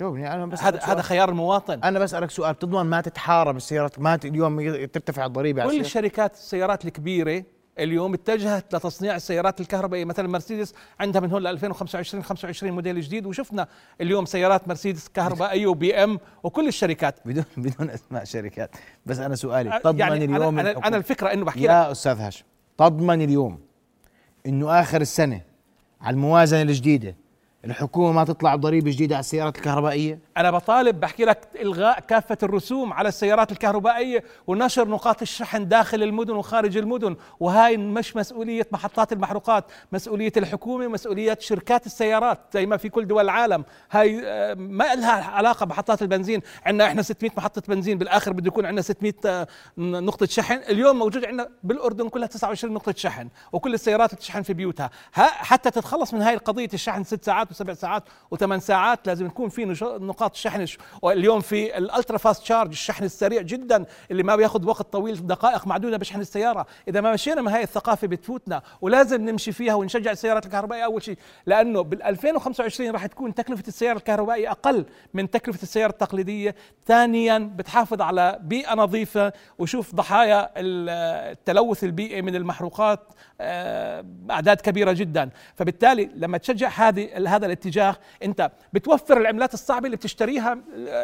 جاوبني. 0.00 0.34
أنا 0.34 0.46
بس 0.46 0.62
هذا 0.62 0.80
هذا 0.80 1.02
خيار 1.02 1.28
المواطن 1.28 1.82
أنا 1.82 1.98
بسألك 1.98 2.30
سؤال. 2.30 2.54
بتضمن 2.54 2.82
ما 2.82 3.00
تتحارب 3.00 3.56
السيارات؟ 3.56 3.98
ما 3.98 4.18
اليوم 4.24 4.86
ترتفع 4.86 5.26
الضريبة 5.26 5.64
كل؟ 5.66 5.80
الشركات 5.80 6.34
السيارات 6.34 6.84
الكبيرة 6.84 7.44
اليوم 7.78 8.14
اتجهت 8.14 8.74
لتصنيع 8.74 9.16
السيارات 9.16 9.60
الكهربائية. 9.60 10.04
مثلا 10.04 10.28
مرسيدس 10.28 10.74
عندها 11.00 11.20
من 11.20 11.30
هون 11.30 11.42
ل 11.42 11.46
2025 11.46 12.22
25 12.22 12.72
موديل 12.72 13.00
جديد 13.00 13.26
وشفنا 13.26 13.68
اليوم 14.00 14.24
سيارات 14.24 14.68
مرسيدس 14.68 15.08
كهربائية 15.08 15.66
وبي 15.66 15.94
إم 15.94 16.18
وكل 16.42 16.68
الشركات. 16.68 17.14
بدون 17.24 17.44
بدون 17.56 17.90
أسماء 17.90 18.24
شركات. 18.24 18.70
بس 19.06 19.18
أنا 19.18 19.34
سؤالي 19.34 19.80
تضمن 19.84 19.98
يعني 19.98 20.24
اليوم 20.24 20.58
أنا, 20.58 20.70
أنا, 20.70 20.86
أنا 20.86 20.96
الفكرة 20.96 21.32
إنه 21.32 21.44
بحكي 21.44 21.60
لك. 21.60 21.66
يا 21.66 21.92
أستاذ 21.92 22.20
هاشم 22.20 22.44
تضمن 22.78 23.22
اليوم 23.22 23.58
إنه 24.46 24.80
آخر 24.80 25.00
السنة 25.00 25.40
على 26.00 26.14
الموازنة 26.14 26.62
الجديدة 26.62 27.16
الحكومة 27.70 28.12
ما 28.12 28.24
تطلع 28.24 28.56
بضريبة 28.56 28.90
جديدة 28.90 29.14
على 29.14 29.20
السيارات 29.20 29.56
الكهربائية؟ 29.56 30.18
أنا 30.36 30.50
بطالب 30.50 31.00
بحكي 31.00 31.24
لك 31.24 31.48
إلغاء 31.60 32.00
كافة 32.00 32.38
الرسوم 32.42 32.92
على 32.92 33.08
السيارات 33.08 33.52
الكهربائية 33.52 34.24
ونشر 34.46 34.88
نقاط 34.88 35.22
الشحن 35.22 35.68
داخل 35.68 36.02
المدن 36.02 36.32
وخارج 36.34 36.76
المدن 36.76 37.16
وهاي 37.40 37.76
مش 37.76 38.16
مسؤولية 38.16 38.66
محطات 38.72 39.12
المحروقات 39.12 39.64
مسؤولية 39.92 40.32
الحكومة 40.36 40.88
مسؤولية 40.88 41.38
شركات 41.40 41.86
السيارات 41.86 42.38
زي 42.54 42.66
ما 42.66 42.76
في 42.76 42.88
كل 42.88 43.06
دول 43.06 43.24
العالم. 43.24 43.64
هاي 43.90 44.20
آه، 44.24 44.54
ما 44.54 44.94
لها 44.94 45.24
علاقة 45.24 45.66
بمحطات 45.66 46.02
البنزين. 46.02 46.40
عندنا 46.66 46.86
إحنا 46.86 47.02
600 47.02 47.32
محطة 47.36 47.62
بنزين 47.68 47.98
بالآخر 47.98 48.32
بده 48.32 48.46
يكون 48.46 48.66
عندنا 48.66 48.82
600 48.82 49.12
آه، 49.26 49.46
نقطة 49.78 50.26
شحن. 50.26 50.54
اليوم 50.68 50.98
موجود 50.98 51.24
عندنا 51.24 51.48
بالأردن 51.62 52.08
كلها 52.08 52.26
29 52.26 52.74
نقطة 52.74 52.94
شحن 52.96 53.28
وكل 53.52 53.74
السيارات 53.74 54.14
تشحن 54.14 54.42
في 54.42 54.52
بيوتها. 54.54 54.90
ها 55.14 55.26
حتى 55.26 55.70
تتخلص 55.70 56.14
من 56.14 56.22
هاي 56.22 56.34
القضية 56.34 56.68
الشحن 56.74 57.04
ست 57.04 57.24
ساعات 57.24 57.50
وسبع 57.56 57.74
ساعات 57.74 58.02
وثمان 58.30 58.60
ساعات 58.60 59.06
لازم 59.06 59.26
يكون 59.26 59.48
في 59.48 59.64
نقاط 60.00 60.34
شحن. 60.34 60.66
واليوم 61.02 61.40
في 61.40 61.78
الألترا 61.78 62.18
فاست 62.18 62.44
شارج 62.44 62.68
الشحن 62.70 63.04
السريع 63.04 63.42
جدا 63.42 63.84
اللي 64.10 64.22
ما 64.22 64.36
بياخذ 64.36 64.66
وقت 64.66 64.92
طويل 64.92 65.26
دقائق 65.26 65.66
معدودة 65.66 65.96
بشحن 65.96 66.20
السيارة. 66.20 66.66
إذا 66.88 67.00
ما 67.00 67.12
مشينا 67.12 67.42
من 67.42 67.48
هاي 67.48 67.62
الثقافة 67.62 68.06
بتفوتنا 68.06 68.62
ولازم 68.80 69.22
نمشي 69.28 69.52
فيها 69.52 69.74
ونشجع 69.74 70.10
السيارات 70.10 70.46
الكهربائية 70.46 70.84
أول 70.84 71.02
شيء. 71.02 71.18
لأنه 71.46 71.80
بال 71.82 72.02
2025 72.02 72.90
راح 72.90 73.06
تكون 73.06 73.34
تكلفة 73.34 73.64
السيارة 73.68 73.96
الكهربائية 73.96 74.50
أقل 74.50 74.84
من 75.14 75.30
تكلفة 75.30 75.62
السيارة 75.62 75.90
التقليدية. 75.90 76.54
ثانيا 76.86 77.38
بتحافظ 77.56 78.00
على 78.02 78.38
بيئة 78.42 78.74
نظيفة. 78.74 79.32
وشوف 79.58 79.94
ضحايا 79.94 80.50
ال- 80.56 80.88
التلوث 81.32 81.84
البيئي 81.84 82.22
من 82.22 82.36
المحروقات 82.36 83.00
آه، 83.40 84.04
أعداد 84.30 84.60
كبيرة 84.60 84.92
جدا. 84.92 85.30
فبالتالي 85.54 86.10
لما 86.14 86.38
تشجع 86.38 86.68
هذه 86.68 87.28
هذا 87.28 87.45
الاتجاه. 87.46 87.96
انت 88.22 88.50
بتوفر 88.72 89.16
العملات 89.16 89.54
الصعبة 89.54 89.86
اللي 89.86 89.96
بتشتريها 89.96 90.54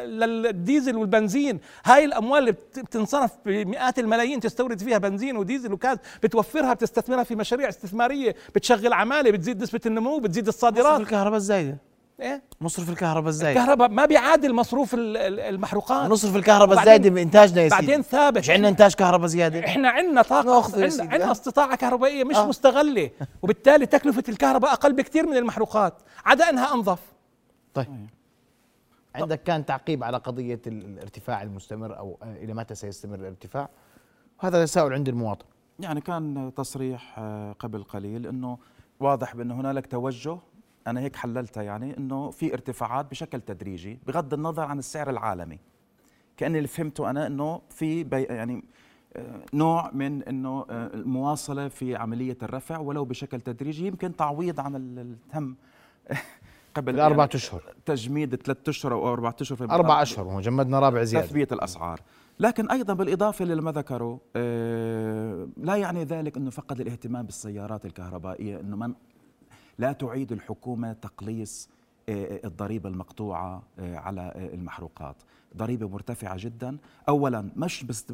للديزل 0.04 0.96
والبنزين. 0.96 1.60
هاي 1.84 2.04
الأموال 2.04 2.40
اللي 2.40 2.52
بت- 2.52 2.78
بتنصرف 2.78 3.30
بمئات 3.46 3.98
الملايين 3.98 4.40
تستورد 4.40 4.78
فيها 4.82 4.98
بنزين 4.98 5.36
وديزل 5.36 5.72
وكاز. 5.72 5.98
بتوفرها 6.22 6.74
بتستثمرها 6.74 7.24
في 7.24 7.34
مشاريع 7.34 7.68
استثمارية. 7.68 8.34
بتشغل 8.54 8.92
عمالة 8.92 9.30
بتزيد 9.30 9.62
نسبة 9.62 9.80
النمو 9.86 10.18
بتزيد 10.18 10.48
الصادرات. 10.48 11.00
الكهرباء 11.00 11.36
الزايدة. 11.36 11.91
إيه؟ 12.20 12.42
مصرف 12.60 12.88
الكهرباء 12.90 13.28
الزايد. 13.28 13.56
الكهرباء 13.56 13.88
ما 13.88 14.06
بيعادل 14.06 14.54
مصروف 14.54 14.94
ال- 14.94 15.16
ال- 15.16 15.40
المحروقات. 15.40 16.10
نصرف 16.10 16.36
الكهرباء 16.36 16.78
الزايد 16.78 17.06
بانتاجنا 17.06 17.62
يا 17.62 17.68
سيدي. 17.68 17.80
بعدين 17.86 18.02
ثابت. 18.02 18.38
مش 18.38 18.50
عندنا 18.50 18.68
إنتاج 18.68 18.94
كهرباء 18.94 19.26
زيادة. 19.26 19.66
إحنا 19.66 19.88
عندنا 19.90 20.22
طاقة 20.22 20.82
عندنا. 20.84 21.32
استطاعة 21.32 21.76
كهربائية 21.76 22.24
مش 22.24 22.36
آه. 22.36 22.46
مستغلة. 22.46 23.10
وبالتالي 23.42 23.86
تكلفة 23.86 24.22
الكهرباء 24.28 24.72
أقل 24.72 24.92
بكثير 24.92 25.26
من 25.26 25.36
المحروقات. 25.36 25.94
عدا 26.24 26.50
أنها 26.50 26.74
أنظف. 26.74 26.98
طيب. 27.74 28.06
عندك 29.14 29.42
كان 29.42 29.66
تعقيب 29.66 30.04
على 30.04 30.16
قضية 30.16 30.60
ال- 30.66 30.84
الارتفاع 30.84 31.42
المستمر 31.42 31.98
أو 31.98 32.18
إلى 32.22 32.54
متى 32.54 32.74
سيستمر 32.74 33.14
الارتفاع؟ 33.14 33.68
هذا 34.40 34.64
تساؤل 34.64 34.92
عند 34.92 35.08
المواطن. 35.08 35.44
يعني 35.78 36.00
كان 36.00 36.52
تصريح 36.56 37.14
آه، 37.18 37.52
قبل 37.58 37.82
قليل 37.82 38.26
إنه 38.26 38.58
واضح 39.00 39.36
بأنه 39.36 39.54
هنالك 39.60 39.86
توجه 39.86 40.38
أنا 40.86 41.00
هيك 41.00 41.16
حللتها 41.16 41.62
يعني 41.62 41.98
إنه 41.98 42.30
في 42.30 42.52
ارتفاعات 42.52 43.10
بشكل 43.10 43.40
تدريجي 43.40 43.98
بغض 44.06 44.34
النظر 44.34 44.62
عن 44.62 44.78
السعر 44.78 45.10
العالمي. 45.10 45.58
كأني 46.36 46.58
اللي 46.58 46.68
فهمته 46.68 47.10
أنا 47.10 47.26
إنه 47.26 47.60
في 47.70 48.04
بي 48.04 48.22
يعني 48.22 48.64
آه، 49.16 49.40
نوع 49.54 49.90
من 49.92 50.22
إنه 50.22 50.66
آه، 50.70 50.86
المواصلة 50.94 51.68
في 51.68 51.96
عملية 51.96 52.38
الرفع 52.42 52.78
ولو 52.78 53.04
بشكل 53.04 53.40
تدريجي 53.40 53.86
يمكن 53.86 54.16
تعويض 54.16 54.60
عن 54.60 54.76
ال- 54.76 54.98
التم. 54.98 55.54
قبل 56.74 56.94
الأربعة 56.94 57.24
يعني 57.24 57.34
أشهر. 57.34 57.62
تجميد 57.86 58.34
ثلاث 58.34 58.68
أشهر 58.68 58.92
أو 58.92 59.12
أربع 59.12 59.32
أشهر 59.40 59.56
في 59.58 59.64
أربع 59.64 60.02
أشهر 60.02 60.26
وجمدنا 60.28 60.78
رابع 60.80 61.02
زيادة. 61.02 61.26
تثبيت 61.26 61.52
الأسعار. 61.52 62.00
لكن 62.40 62.70
أيضا 62.70 62.94
بالإضافة 62.94 63.44
لما 63.44 63.72
ذكروا 63.72 64.18
آه، 64.36 65.48
لا 65.56 65.76
يعني 65.76 66.04
ذلك 66.04 66.36
إنه 66.36 66.50
فقد 66.50 66.80
الاهتمام 66.80 67.26
بالسيارات 67.26 67.86
الكهربائية 67.86 68.60
إنه 68.60 68.76
من 68.76 68.94
لا 69.82 69.92
تعيد 69.92 70.32
الحكومة 70.32 70.92
تقليص 70.92 71.68
آه، 72.08 72.40
الضريبة 72.44 72.88
المقطوعة 72.88 73.62
آه، 73.78 73.96
على 73.96 74.20
آه، 74.20 74.54
المحروقات. 74.54 75.16
ضريبة 75.56 75.88
مرتفعة 75.88 76.36
جدا. 76.38 76.76
اولا 77.08 77.50
مش 77.56 77.84
بس 77.84 78.06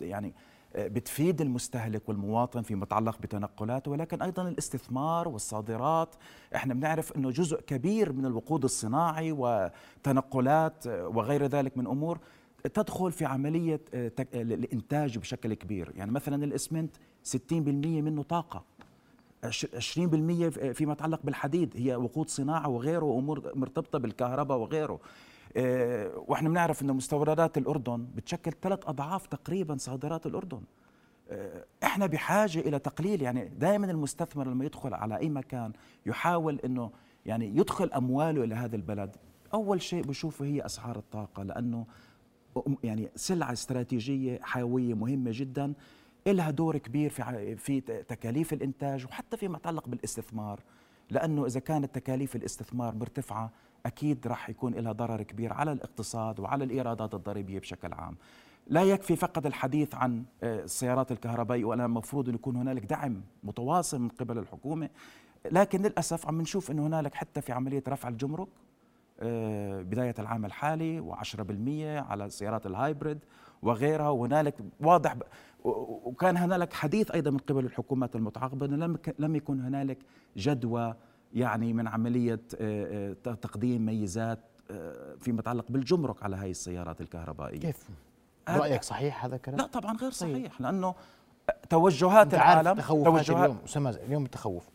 يعني 0.00 0.32
آه، 0.74 0.88
بتفيد 0.88 1.40
المستهلك 1.40 2.08
والمواطن 2.08 2.62
فيما 2.62 2.82
يتعلق 2.82 3.18
بتنقلاته 3.20 3.90
ولكن 3.90 4.22
أيضا 4.22 4.48
الاستثمار 4.48 5.28
والصادرات. 5.28 6.14
إحنا 6.54 6.74
بنعرف 6.74 7.16
إنه 7.16 7.30
جزء 7.30 7.60
كبير 7.60 8.12
من 8.12 8.26
الوقود 8.26 8.64
الصناعي 8.64 9.32
وتنقلات 9.38 10.86
آه، 10.86 11.08
وغير 11.08 11.46
ذلك 11.46 11.78
من 11.78 11.86
أمور 11.86 12.18
تدخل 12.74 13.12
في 13.12 13.24
عملية 13.24 13.80
آه، 13.94 14.12
آه، 14.18 14.42
الانتاج 14.42 15.18
بشكل 15.18 15.54
كبير. 15.54 15.92
يعني 15.96 16.10
مثلا 16.10 16.44
الإسمنت 16.44 16.96
60% 17.24 18.02
منه 18.02 18.22
طاقة. 18.22 18.64
20% 19.44 19.48
ف- 20.48 20.58
فيما 20.58 20.92
يتعلق 20.92 21.20
بالحديد 21.24 21.72
هي 21.76 21.96
وقود 21.96 22.28
صناعة 22.28 22.68
وغيره 22.68 23.04
وأمور 23.04 23.52
مرتبطة 23.54 23.98
بالكهرباء 23.98 24.58
وغيره. 24.58 25.00
آه، 25.56 26.12
وإحنا 26.28 26.48
بنعرف 26.48 26.82
انه 26.82 26.92
مستوردات 26.92 27.58
الأردن 27.58 28.06
بتشكل 28.16 28.52
ثلاث 28.62 28.78
أضعاف 28.86 29.26
تقريبا 29.26 29.76
صادرات 29.76 30.26
الأردن. 30.26 30.60
آه، 31.30 31.64
إحنا 31.84 32.06
بحاجة 32.06 32.58
إلى 32.58 32.78
تقليل 32.78 33.22
يعني 33.22 33.44
دائما 33.48 33.90
المستثمر 33.90 34.48
لما 34.48 34.64
يدخل 34.64 34.94
على 34.94 35.16
أي 35.18 35.28
مكان 35.28 35.72
يحاول 36.06 36.60
إنه 36.64 36.90
يعني 37.26 37.56
يدخل 37.56 37.90
أمواله 37.92 38.44
إلى 38.44 38.54
هذا 38.54 38.76
البلد. 38.76 39.16
أول 39.54 39.82
شيء 39.82 40.02
بشوفه 40.04 40.44
هي 40.44 40.66
أسعار 40.66 40.96
الطاقة 40.96 41.42
لأنه 41.42 41.86
يعني 42.84 43.08
سلعة 43.16 43.52
استراتيجية 43.52 44.38
حيوية 44.42 44.94
مهمة 44.94 45.30
جدا. 45.34 45.72
لها 46.32 46.50
دور 46.50 46.78
كبير 46.78 47.10
في 47.10 47.56
في 47.56 47.80
تكاليف 47.80 48.52
الإنتاج 48.52 49.04
وحتى 49.04 49.36
فيما 49.36 49.56
يتعلق 49.56 49.88
بالاستثمار. 49.88 50.60
لأنه 51.10 51.46
إذا 51.46 51.60
كانت 51.60 51.94
تكاليف 51.94 52.36
الاستثمار 52.36 52.94
مرتفعة 52.94 53.50
أكيد 53.86 54.26
راح 54.26 54.50
يكون 54.50 54.74
لها 54.74 54.92
ضرر 54.92 55.22
كبير 55.22 55.52
على 55.52 55.72
الاقتصاد 55.72 56.40
وعلى 56.40 56.64
الإيرادات 56.64 57.14
الضريبية 57.14 57.58
بشكل 57.58 57.92
عام. 57.92 58.16
لا 58.66 58.82
يكفي 58.82 59.16
فقط 59.16 59.46
الحديث 59.46 59.94
عن 59.94 60.24
آه، 60.42 60.64
السيارات 60.64 61.12
الكهربائية 61.12 61.64
ولا 61.64 61.84
المفروض 61.84 62.28
أن 62.28 62.34
يكون 62.34 62.56
هنالك 62.56 62.84
دعم 62.84 63.22
متواصل 63.44 64.00
من 64.00 64.08
قبل 64.08 64.38
الحكومة 64.38 64.90
لكن 65.50 65.82
للأسف 65.82 66.26
عم 66.26 66.40
نشوف 66.40 66.70
إنه 66.70 66.86
هنالك 66.86 67.14
حتى 67.14 67.40
في 67.40 67.52
عملية 67.52 67.82
رفع 67.88 68.08
الجمرك 68.08 68.48
آه، 69.20 69.82
بداية 69.82 70.14
العام 70.18 70.44
الحالي 70.44 71.02
و10% 71.02 71.40
على 72.10 72.24
السيارات 72.24 72.66
الهايبريد 72.66 73.18
وغيرها 73.62 74.08
وهنالك 74.08 74.54
واضح 74.80 75.16
وكان 76.04 76.36
هنالك 76.36 76.72
حديث 76.72 77.10
أيضا 77.10 77.30
من 77.30 77.38
قبل 77.38 77.64
الحكومات 77.64 78.16
المتعاقبة 78.16 78.66
أنه 78.66 78.76
لم 78.76 78.98
لم 79.18 79.36
يكن 79.36 79.60
هنالك 79.60 79.98
جدوى 80.36 80.94
يعني 81.34 81.72
من 81.72 81.88
عملية 81.88 82.40
آه، 82.60 83.12
آه، 83.26 83.34
تقديم 83.34 83.86
ميزات 83.86 84.38
آه، 84.70 85.14
فيما 85.20 85.40
يتعلق 85.40 85.64
بالجمرك 85.68 86.22
على 86.22 86.36
هاي 86.36 86.50
السيارات 86.50 87.00
الكهربائية. 87.00 87.60
كيف؟ 87.60 87.88
رأيك 88.48 88.82
صحيح 88.82 89.24
هذا 89.24 89.36
الكلام؟ 89.36 89.58
لا 89.58 89.66
طبعا 89.66 89.96
غير 89.96 90.10
صحيح 90.10 90.60
لأنه 90.60 90.94
توجهات 91.70 92.34
العالم 92.34 92.80
توجهات 92.80 93.30
اليوم 93.30 93.86
اليوم 93.86 94.24
التخوف. 94.24 94.68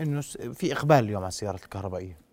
إنه 0.00 0.20
في 0.52 0.72
إقبال 0.72 0.96
اليوم 0.96 1.22
على 1.22 1.28
السيارات 1.28 1.64
الكهربائية. 1.64 2.25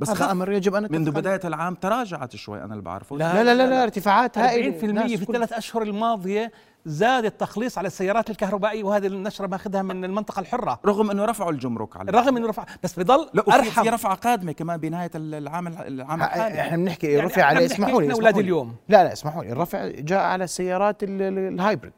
بس 0.00 0.08
هذا 0.10 0.16
خف 0.18 0.30
أمر 0.30 0.52
يجب 0.52 0.74
أن 0.74 0.86
منذ. 0.90 1.10
بداية 1.10 1.40
العام 1.44 1.74
تراجعت 1.74 2.36
شوي 2.36 2.62
أنا 2.62 2.72
اللي 2.72 2.82
بعرفه. 2.82 3.16
لا 3.16 3.42
لا 3.44 3.54
لا, 3.54 3.66
لا 3.66 3.82
ارتفاعات 3.82 4.38
40% 4.38 4.40
هائله 4.40 4.78
في 4.78 4.86
الناس 4.86 5.06
كل- 5.12 5.14
الثلاث 5.22 5.52
أشهر 5.52 5.82
الماضية 5.82 6.52
زاد 6.86 7.24
التخليص 7.24 7.78
على 7.78 7.86
السيارات 7.86 8.30
الكهربائية 8.30 8.84
وهذه 8.84 9.06
النشرة 9.06 9.46
ماخذها 9.46 9.82
من 9.82 10.04
المنطقة 10.04 10.40
الحرة. 10.40 10.80
رغم 10.86 11.10
أنه 11.10 11.24
رفعوا 11.24 11.50
الجمرك 11.50 11.96
على 11.96 12.10
رغم 12.12 12.36
أنه 12.36 12.48
رفع 12.48 12.64
بس 12.82 12.98
بضل 12.98 13.28
لا 13.34 13.44
أرحم. 13.54 13.82
في 13.82 13.88
رفعة 13.88 14.14
قادمة 14.14 14.52
كمان 14.52 14.80
بنهاية 14.80 15.10
العام 15.14 15.66
العام 15.68 16.22
الحالي. 16.22 16.60
إحنا 16.60 16.76
بنحكي 16.76 17.06
يعني 17.06 17.26
رفع 17.26 17.50
بنحكي 17.52 17.66
اسمحوا 17.66 18.02
لي 18.02 18.08
لي. 18.08 18.40
اليوم. 18.40 18.74
لا 18.88 19.04
لا 19.04 19.12
اسمحوا 19.12 19.44
لي. 19.44 19.52
الرفع 19.52 19.86
جاء 19.88 20.20
على 20.20 20.44
السيارات 20.44 21.02
ال- 21.02 21.22
ال- 21.22 21.38
الهايبريد. 21.54 21.92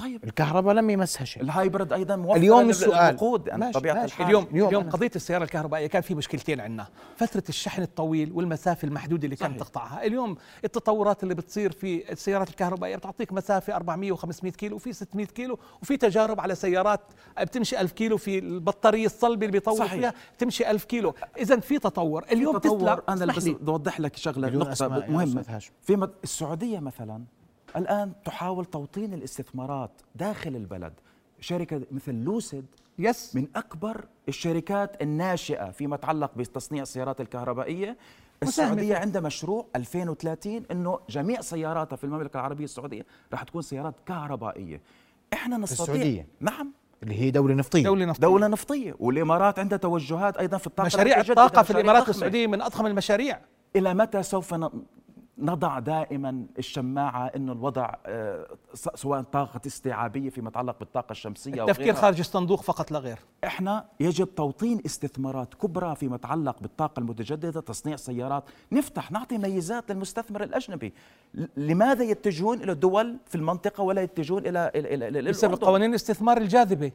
طيب. 0.00 0.24
الكهرباء 0.24 0.74
لم 0.74 0.90
يمسها 0.90 1.24
شيء. 1.24 1.42
الهايبرد 1.42 1.92
أيضا 1.92 2.16
موفر 2.16 2.36
اليوم 2.36 2.70
السؤال. 2.70 3.16
يعني 3.46 3.60
ماشي، 3.60 3.72
طبيعة 3.72 3.94
ماشي. 3.94 4.06
الحال. 4.06 4.26
اليوم 4.26 4.46
اليوم 4.50 4.68
اليوم, 4.68 4.90
قضية 4.90 5.10
السيارة 5.16 5.44
الكهربائية 5.44 5.86
كان 5.86 6.02
في 6.02 6.14
مشكلتين 6.14 6.60
عندنا. 6.60 6.86
فترة 7.16 7.42
الشحن 7.48 7.82
الطويل 7.82 8.32
والمسافة 8.32 8.88
المحدودة 8.88 9.24
اللي 9.24 9.36
كانت. 9.36 9.60
تقطعها. 9.60 10.06
اليوم 10.06 10.36
التطورات 10.64 11.22
اللي 11.22 11.34
بتصير 11.34 11.72
في 11.72 12.12
السيارات 12.12 12.48
الكهربائية 12.48 12.96
بتعطيك 12.96 13.32
مسافة 13.32 13.76
400 13.76 14.14
و500 14.14 14.48
كيلو 14.48 14.76
وفي 14.76 14.92
600 14.92 15.26
كيلو 15.26 15.58
وفي 15.82 15.96
تجارب 15.96 16.40
على 16.40 16.54
سيارات 16.54 17.00
بتمشي 17.40 17.80
1000 17.80 17.92
كيلو 17.92 18.16
في 18.16 18.38
البطارية 18.38 19.06
الصلبة 19.06 19.46
اللي 19.46 19.52
بيطور 19.52 19.74
صحيح. 19.78 19.92
فيها 19.94 20.14
تمشي 20.38 20.70
1000 20.70 20.84
كيلو. 20.84 21.14
اذا 21.38 21.60
في 21.60 21.78
تطور. 21.78 22.24
اليوم 22.32 22.58
تطور. 22.58 22.78
تسلا 22.78 23.02
أنا 23.08 23.32
بس 23.32 23.48
بدي 23.48 23.70
أوضح 23.70 24.00
لك 24.00 24.16
شغلة 24.16 24.48
نقطة 24.48 24.88
مهمة. 24.88 25.60
في 25.82 26.08
السعودية 26.24 26.78
مثلا 26.78 27.24
الآن 27.76 28.12
تحاول 28.24 28.64
توطين 28.64 29.14
الاستثمارات 29.14 29.90
داخل 30.14 30.56
البلد. 30.56 30.92
شركة 31.40 31.80
مثل 31.90 32.14
لوسيد 32.14 32.66
يس 32.98 33.36
من 33.36 33.46
أكبر 33.56 34.04
الشركات 34.28 35.02
الناشئة 35.02 35.70
فيما 35.70 35.94
يتعلق 35.96 36.30
بتصنيع 36.36 36.82
السيارات 36.82 37.20
الكهربائية. 37.20 37.96
السعودية 38.42 38.96
عندها 38.96 39.20
مشروع 39.22 39.66
2030 39.76 40.62
إنه 40.70 40.98
جميع 41.10 41.40
سياراتها 41.40 41.96
في 41.96 42.04
المملكة 42.04 42.36
العربية 42.36 42.64
السعودية 42.64 43.06
راح 43.32 43.42
تكون 43.42 43.62
سيارات 43.62 43.94
كهربائية. 44.06 44.80
إحنا 45.32 45.56
نستطيع 45.56 45.94
السعودية؟ 45.94 46.26
نعم. 46.40 46.72
اللي 47.02 47.20
هي 47.20 47.30
دولة 47.30 47.54
نفطية. 47.54 47.82
دولة 47.84 48.04
نفطية. 48.04 48.22
دولة 48.26 48.46
نفطية. 48.46 48.94
والإمارات 48.98 49.58
عندها 49.58 49.78
توجهات 49.78 50.36
أيضا 50.36 50.58
في 50.58 50.66
الطاقة 50.66 50.86
مشاريع 50.86 51.20
الطاقة 51.20 51.62
في 51.62 51.72
ضخمة. 51.72 52.08
السعودية 52.08 52.46
من 52.46 52.62
أضخم 52.62 52.86
المشاريع. 52.86 53.40
إلى 53.76 53.94
متى 53.94 54.22
سوف 54.22 54.54
ن- 54.54 54.70
نضع 55.40 55.78
دائما 55.78 56.46
الشماعة 56.58 57.26
أنه 57.26 57.52
الوضع 57.52 57.94
آه، 58.06 58.46
سواء 58.74 59.22
طاقة 59.22 59.60
استيعابية 59.66 60.30
فيما 60.30 60.48
يتعلق 60.48 60.78
بالطاقة 60.78 61.10
الشمسية 61.12 61.60
أو 61.62 61.68
التفكير. 61.68 61.94
خارج 61.94 62.18
الصندوق 62.18 62.62
فقط 62.62 62.90
لا 62.90 62.98
غير 62.98 63.18
إحنا 63.44 63.84
يجب 64.00 64.34
توطين 64.34 64.80
استثمارات 64.86 65.54
كبرى 65.54 65.94
فيما 65.96 66.16
يتعلق 66.16 66.56
بالطاقة 66.60 67.00
المتجددة 67.00 67.60
تصنيع 67.60 67.96
سيارات 67.96 68.44
نفتح 68.72 69.10
نعطي 69.12 69.38
ميزات 69.38 69.90
للمستثمر 69.90 70.42
الأجنبي 70.42 70.92
ل- 71.34 71.46
لماذا 71.56 72.04
يتجهون 72.04 72.62
إلى 72.62 72.72
الدول 72.72 73.16
في 73.26 73.34
المنطقة 73.34 73.82
ولا 73.82 74.02
يتجهون 74.02 74.46
إلى 74.46 74.70
بسبب؟ 75.30 75.64
قوانين 75.64 75.90
الاستثمار 75.90 76.36
الجاذبة 76.38 76.92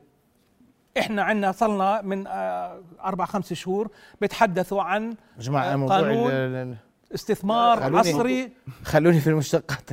إحنا 0.98 1.24
عندنا 1.24 1.52
صلنا 1.52 2.02
من 2.02 2.28
آه، 2.28 2.82
أربع 3.06 3.26
خمس 3.26 3.54
شهور 3.54 3.90
بيتحدثوا 4.22 4.82
عن 4.82 5.10
يا 5.10 5.16
جماعة 5.42 5.74
آه، 5.74 5.76
موضوع 5.76 5.96
قانون 5.98 6.78
استثمار 7.16 7.80
خلوني- 7.80 7.98
عصري. 8.10 8.52
خلوني 8.84 9.20
في 9.20 9.30
المشتقات. 9.30 9.90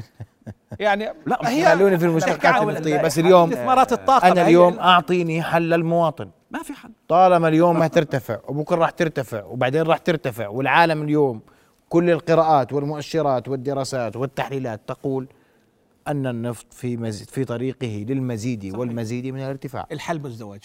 يعني 0.81 1.05
لا، 1.27 1.39
هي 1.51 1.67
خلوني 1.67 1.99
في 1.99 2.05
المشتقات. 2.07 2.43
بحاول 2.43 2.73
النفطيه 2.77 3.03
بس 3.03 3.15
حل. 3.19 3.25
اليوم 3.27 3.49
استثمارات 3.53 3.93
الطاقة 3.93 4.33
أنا 4.33 4.43
اليوم 4.43 4.73
ال- 4.75 4.79
أعطيني 4.81 5.43
حل 5.43 5.63
للمواطن 5.63 6.31
ما 6.51 6.63
في 6.63 6.73
حل. 6.73 6.91
طالما 7.09 7.49
اليوم 7.49 7.79
ما 7.79 7.87
ترتفع 7.87 8.39
وبكرة 8.49 8.77
راح 8.77 8.91
ترتفع 8.91 9.45
وبعدين 9.45 9.83
راح 9.83 9.99
ترتفع 9.99 10.49
والعالم 10.49 11.03
اليوم 11.03 11.41
كل 11.89 12.11
القراءات 12.11 12.73
والمؤشرات 12.73 13.49
والدراسات 13.49 14.17
والتحليلات 14.17 14.81
تقول 14.87 15.29
أن 16.09 16.27
النفط 16.27 16.67
في 16.73 16.97
مزيد 16.97 17.31
في 17.31 17.45
طريقه 17.45 18.05
للمزيد 18.09 18.77
والمزيد 18.77 19.27
من 19.27 19.41
الارتفاع. 19.41 19.87
الحل 19.93 20.21
مزدوج 20.21 20.59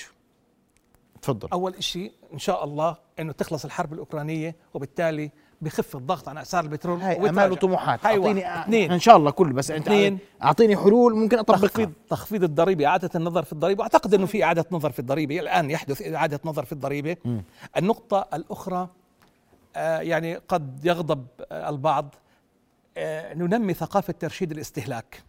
تفضل. 1.22 1.50
أول 1.54 1.84
شيء 1.84 2.12
إن 2.34 2.39
شاء 2.39 2.63
الله 2.63 2.96
إنه 3.20 3.32
تخلص 3.32 3.65
الحرب 3.65 3.93
الأوكرانية 3.93 4.56
وبالتالي 4.74 5.32
بخف 5.62 5.96
الضغط 5.96 6.30
عن 6.30 6.38
أسعار 6.38 6.63
البترول 6.63 7.02
هاي. 7.02 7.30
أمال 7.30 7.52
وطموحات. 7.52 8.06
هاي 8.06 8.17
اعطيني. 8.17 8.62
اثنين. 8.62 8.91
إن 8.91 9.00
شاء 9.00 9.17
الله 9.17 9.32
كله 9.32 9.54
بس. 9.54 9.72
أنت 9.72 9.88
اثنين. 9.88 10.20
أعطيني 10.43 10.78
حلول 10.78 11.15
ممكن 11.15 11.39
أطبقها. 11.39 11.67
تخفيض 11.67 11.91
تخفيض 12.10 12.43
الضريبة 12.43 12.86
إعادة 12.86 13.10
النظر 13.15 13.43
في 13.43 13.54
الضريبة. 13.54 13.82
وأعتقد 13.82 14.13
إنه 14.13 14.26
في 14.26 14.43
إعادة 14.43 14.65
نظر 14.72 14.91
في 14.91 15.00
الضريبة. 15.00 15.39
الآن 15.39 15.72
يحدث 15.72 16.02
إعادة 16.02 16.39
نظر 16.46 16.65
في 16.65 16.72
الضريبة. 16.72 17.17
النقطة 17.78 18.28
الأخرى 18.34 18.89
آه 19.76 20.00
يعني 20.00 20.36
قد 20.36 20.86
يغضب 20.86 21.28
آه 21.52 21.70
البعض. 21.70 22.15
آه 22.98 23.34
ننمي 23.34 23.74
ثقافة 23.74 24.13
ترشيد 24.13 24.52
الاستهلاك. 24.52 25.24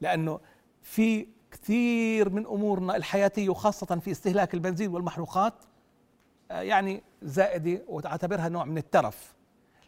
لأنه 0.00 0.40
في 0.82 1.26
كثير 1.50 2.30
من 2.30 2.46
أمورنا 2.46 2.96
الحياتية 2.96 3.48
وخاصة 3.48 3.86
في 3.86 4.10
استهلاك 4.10 4.54
البنزين 4.54 4.90
والمحروقات 4.90 5.54
آه 6.50 6.60
يعني 6.60 7.02
زائدة 7.24 7.82
وتعتبرها 7.88 8.48
نوع 8.48 8.64
من 8.64 8.78
الترف. 8.78 9.34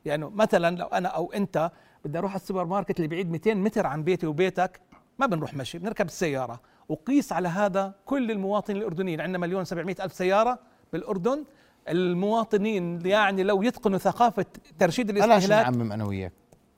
لأنه 0.04 0.30
مثلا 0.30 0.76
لو 0.76 0.86
أنا 0.86 1.08
أو 1.08 1.32
أنت 1.32 1.70
بدي 2.04 2.18
أروح 2.18 2.30
على 2.32 2.40
السوبر 2.40 2.64
ماركت 2.64 2.96
اللي 2.96 3.08
بعيد 3.08 3.30
200 3.30 3.54
متر 3.54 3.86
عن 3.86 4.04
بيتي 4.04 4.26
وبيتك 4.26 4.80
ما 5.18 5.26
بنروح 5.26 5.54
مشي 5.54 5.78
بنركب 5.78 6.06
السيارة. 6.06 6.60
وقيس 6.88 7.32
على 7.32 7.48
هذا 7.48 7.94
كل 8.06 8.30
المواطنين 8.30 8.78
الأردنيين. 8.78 9.20
عندنا 9.20 9.38
مليون 9.38 9.64
700 9.64 9.96
ألف 10.00 10.12
سيارة 10.12 10.58
بالأردن. 10.92 11.44
المواطنين 11.88 13.06
يعني 13.06 13.42
لو 13.42 13.62
يتقنوا 13.62 13.98
ثقافة 13.98 14.46
ترشيد 14.78 15.12
بلاش 15.12 15.24
الاستهلاك 15.24 15.64
نعمم 15.66 15.92
أنا 15.92 16.04
وياك. 16.04 16.32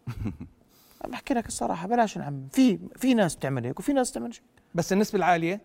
بحكي 1.08 1.34
لك 1.34 1.46
الصراحة 1.46 1.88
بلاش 1.88 2.18
نعمم. 2.18 2.48
في 2.52 2.78
في 2.96 3.14
ناس 3.14 3.36
بتعمل 3.36 3.64
هيك 3.66 3.78
وفي 3.80 3.92
ناس 3.92 4.10
بتعمل 4.10 4.26
هيك 4.26 4.42
بس 4.74 4.92
النسبة 4.92 5.16
العالية؟ 5.18 5.60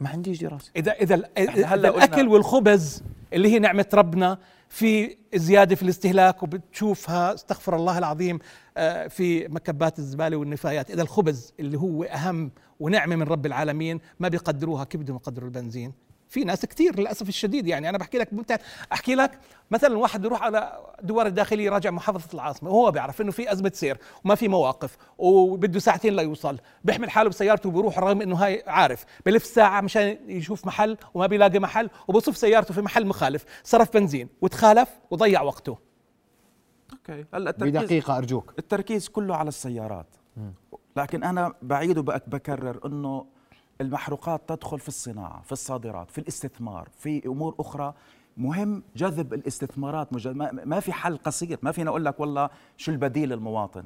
ما 0.00 0.08
عنديش 0.08 0.42
دراسة. 0.42 0.70
إذا 0.76 0.92
إذا 0.92 1.14
إذا 1.38 1.70
قلنا- 1.72 1.88
الاكل 1.88 2.28
والخبز 2.28 3.02
اللي 3.36 3.52
هي 3.52 3.58
نعمة 3.58 3.86
ربنا 3.94 4.38
في 4.68 5.16
زيادة 5.34 5.74
في 5.76 5.82
الاستهلاك 5.82 6.42
وبتشوفها 6.42 7.34
استغفر 7.34 7.76
الله 7.76 7.98
العظيم 7.98 8.38
آه، 8.76 9.06
في 9.06 9.48
مكبات 9.48 9.98
الزبالة 9.98 10.36
والنفايات. 10.36 10.90
إذا 10.90 11.02
الخبز 11.02 11.52
اللي 11.60 11.78
هو 11.78 12.04
أهم 12.04 12.50
ونعمة 12.80 13.16
من 13.16 13.22
رب 13.22 13.46
العالمين 13.46 14.00
ما 14.20 14.28
بيقدروها 14.28 14.84
كيف 14.84 15.00
بدهم 15.00 15.16
يقدروا 15.16 15.48
البنزين. 15.48 15.92
في 16.28 16.44
ناس 16.44 16.66
كثير 16.66 17.00
للأسف 17.00 17.28
الشديد. 17.28 17.66
يعني 17.66 17.88
أنا 17.88 17.98
بحكي 17.98 18.18
لك 18.18 18.32
ممتع 18.32 18.56
أحكي 18.92 19.14
لك 19.14 19.38
مثلا 19.70 19.98
واحد 19.98 20.24
يروح 20.24 20.42
على 20.42 20.78
دوار 21.02 21.26
الداخليه 21.26 21.70
يراجع 21.70 21.90
محافظة 21.90 22.34
العاصمة. 22.34 22.70
وهو 22.70 22.90
بيعرف 22.90 23.20
إنه 23.20 23.30
في 23.30 23.52
أزمة 23.52 23.72
سير 23.74 23.98
وما 24.24 24.34
في 24.34 24.48
مواقف 24.48 24.96
وبده 25.18 25.78
ساعتين 25.78 26.16
ليوصل 26.16 26.58
بيحمل 26.84 27.10
حاله 27.10 27.30
بسيارته 27.30 27.68
وبيروح 27.68 27.98
رغم 27.98 28.22
إنه 28.22 28.36
هاي 28.36 28.64
عارف. 28.66 29.04
بلف 29.26 29.44
ساعة 29.44 29.80
مشان 29.80 30.18
يشوف 30.26 30.66
محل 30.66 30.96
وما 31.14 31.26
بيلاقي 31.26 31.58
محل 31.58 31.90
وبصف 32.08 32.36
سيارته 32.36 32.74
في 32.74 32.82
محل 32.82 33.06
مخالف. 33.06 33.44
صرف 33.64 33.92
بنزين 33.94 34.28
وتخالف 34.40 34.88
وضيع 35.10 35.42
وقته. 35.42 35.78
Okay. 36.92 37.24
هلا 37.34 37.50
التركيز 37.50 37.76
بدقيقة 37.76 38.18
أرجوك. 38.18 38.54
التركيز 38.58 39.08
كله 39.08 39.36
على 39.36 39.48
السيارات. 39.48 40.06
لكن 40.96 41.24
أنا 41.24 41.54
بعيد 41.62 41.98
وبكرر 41.98 42.86
إنه 42.86 43.26
المحروقات 43.80 44.48
تدخل 44.48 44.78
في 44.78 44.88
الصناعة 44.88 45.42
في 45.42 45.52
الصادرات 45.52 46.10
في 46.10 46.18
الاستثمار 46.18 46.88
في 46.98 47.26
أمور 47.26 47.54
أخرى. 47.60 47.94
مهم 48.36 48.82
جذب 48.96 49.34
الاستثمارات 49.34 50.08
ما 50.66 50.80
في 50.80 50.92
حل 50.92 51.16
قصير 51.16 51.58
ما 51.62 51.72
فينا 51.72 51.90
أقول 51.90 52.04
لك 52.04 52.20
والله 52.20 52.50
شو 52.76 52.92
البديل 52.92 53.28
للمواطن 53.28 53.84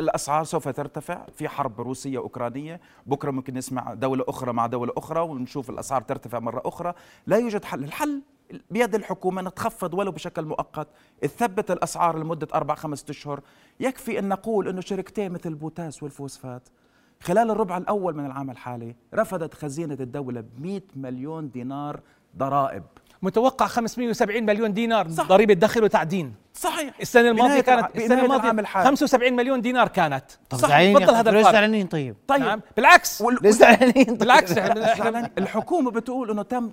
الأسعار 0.00 0.44
سوف 0.44 0.68
ترتفع 0.68 1.26
في 1.34 1.48
حرب 1.48 1.80
روسية 1.80 2.18
اوكرانيه 2.18 2.80
بكرة 3.06 3.30
ممكن 3.30 3.54
نسمع 3.54 3.94
دولة 3.94 4.24
أخرى 4.28 4.52
مع 4.52 4.66
دولة 4.66 4.92
أخرى 4.96 5.20
ونشوف 5.20 5.70
الأسعار 5.70 6.02
ترتفع 6.02 6.38
مرة 6.38 6.62
أخرى. 6.64 6.94
لا 7.26 7.36
يوجد 7.36 7.64
حل 7.64 7.84
الحل 7.84 8.22
بيد 8.70 8.94
الحكومة 8.94 9.40
أن 9.40 9.54
تخفض 9.54 9.94
ولو 9.94 10.12
بشكل 10.12 10.44
مؤقت 10.44 10.88
تثبت 11.20 11.70
الأسعار 11.70 12.18
لمدة 12.18 12.48
أربع 12.54 12.74
خمسة 12.74 13.10
أشهر. 13.10 13.40
يكفي 13.80 14.18
أن 14.18 14.28
نقول 14.28 14.68
إنه 14.68 14.80
شركتين 14.80 15.32
مثل 15.32 15.48
البوتاس 15.48 16.02
والفوسفات 16.02 16.68
خلال 17.20 17.50
الربع 17.50 17.76
الأول 17.76 18.16
من 18.16 18.26
العام 18.26 18.50
الحالي 18.50 18.96
رفضت 19.14 19.54
خزينة 19.54 19.96
الدولة 20.00 20.40
ب 20.40 20.60
100 20.60 20.80
مليون 20.96 21.50
دينار 21.50 22.00
ضرائب. 22.36 22.82
متوقع 23.22 23.66
570 23.66 24.42
مليون 24.46 24.72
دينار 24.72 25.10
صح. 25.10 25.28
ضريبة 25.28 25.54
دخل 25.54 25.84
وتعدين. 25.84 26.34
صحيح. 26.54 26.94
السنة 27.00 27.30
الماضية 27.30 27.44
بنهاية 27.46 27.60
كانت 27.60 27.96
العام 27.96 28.58
الحالي. 28.58 28.86
75 28.86 29.36
مليون 29.36 29.60
دينار 29.60 29.88
كانت. 29.88 30.24
طب 30.50 30.58
زعلانين. 30.58 30.98
بفضل 30.98 31.14
هذا 31.14 31.30
ليش 31.30 31.38
الفرق 31.40 31.52
زعلانين؟ 31.52 31.86
طيب. 31.86 32.16
طيب. 32.28 32.40
نعم. 32.40 32.60
بالعكس. 32.76 33.20
وال- 33.20 33.38
ليش 33.42 33.54
زعلانين؟ 33.54 34.04
طيب؟ 34.04 34.18
بالعكس 34.18 34.58
إحنا 34.58 34.80
زعلانين. 34.96 35.30
الحكومة 35.38 35.90
بتقول 35.90 36.30
إنه 36.30 36.42
تم 36.42 36.70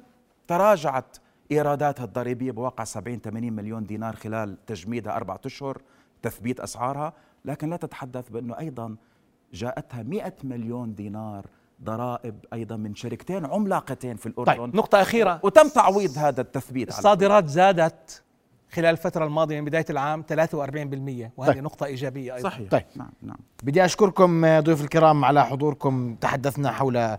تراجعت 0.47 1.17
إيراداتها 1.51 2.03
الضريبية 2.03 2.51
بواقع 2.51 2.83
70 2.83 3.19
80 3.19 3.53
مليون 3.53 3.83
دينار 3.85 4.15
خلال 4.15 4.65
تجميدها 4.65 5.15
أربعة 5.15 5.39
أشهر 5.45 5.81
تثبيت 6.21 6.59
أسعارها 6.59 7.13
لكن 7.45 7.69
لا 7.69 7.77
تتحدث 7.77 8.29
بأنه 8.29 8.59
أيضا 8.59 8.95
جاءتها 9.55 10.03
100 10.03 10.33
مليون 10.43 10.95
دينار 10.95 11.45
ضرائب 11.83 12.35
أيضا 12.53 12.75
من 12.75 12.95
شركتين 12.95 13.45
عملاقتين 13.45 14.15
في 14.15 14.25
الأردن. 14.25 14.53
طيب 14.53 14.75
نقطة 14.75 15.01
أخيرة. 15.01 15.39
وتم 15.43 15.67
تعويض 15.67 16.17
هذا 16.17 16.41
التثبيت 16.41 16.91
على 16.91 16.99
الصادرات 16.99 17.47
زادت 17.47 18.21
خلال 18.71 18.85
الفترة 18.85 19.25
الماضية 19.25 19.59
من 19.59 19.65
بداية 19.65 19.85
العام 19.89 20.23
43% 20.23 21.31
وهذه 21.37 21.53
طيب. 21.53 21.63
نقطة 21.63 21.85
إيجابية 21.85 22.35
أيضا. 22.35 22.49
صحيح. 22.49 22.69
طيب. 22.71 22.83
نعم 22.95 23.09
نعم. 23.21 23.37
بدي 23.63 23.85
أشكركم 23.85 24.59
ضيوف 24.59 24.81
الكرام 24.81 25.25
على 25.25 25.45
حضوركم. 25.45 26.15
تحدثنا 26.21 26.71
حول 26.71 27.17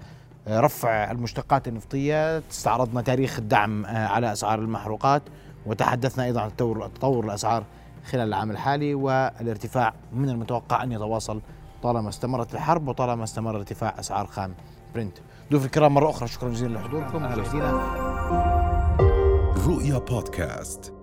رفع 0.49 1.11
المشتقات 1.11 1.69
النفطية. 1.69 2.39
استعرضنا 2.39 3.03
تاريخ 3.03 3.39
الدعم 3.39 3.87
على 3.87 4.33
أسعار 4.33 4.59
المحروقات 4.59 5.23
وتحدثنا 5.67 6.25
أيضا 6.25 6.41
عن 6.41 6.57
تطور 6.57 6.89
تطور 6.89 7.25
الأسعار 7.25 7.65
خلال 8.05 8.29
العام 8.29 8.51
الحالي 8.51 8.95
والارتفاع 8.95 9.95
من 10.13 10.29
المتوقع 10.29 10.83
أن 10.83 10.93
يتواصل 10.93 11.41
طالما 11.83 12.09
استمرت 12.09 12.55
الحرب 12.55 12.89
وطالما 12.89 13.25
استمر 13.25 13.57
ارتفاع 13.57 13.95
أسعار 14.01 14.27
خام 14.27 14.55
برنت 14.95 15.19
ضيوف 15.51 15.65
الكرام 15.65 15.95
مرة 15.95 16.11
أخرى 16.11 16.29
شكرا 16.29 16.49
جزيلا 16.49 16.79
لحضوركم. 16.79 17.23
مشاهدينا 17.23 17.71
رؤيا 19.67 19.99
بودكاست. 19.99 20.96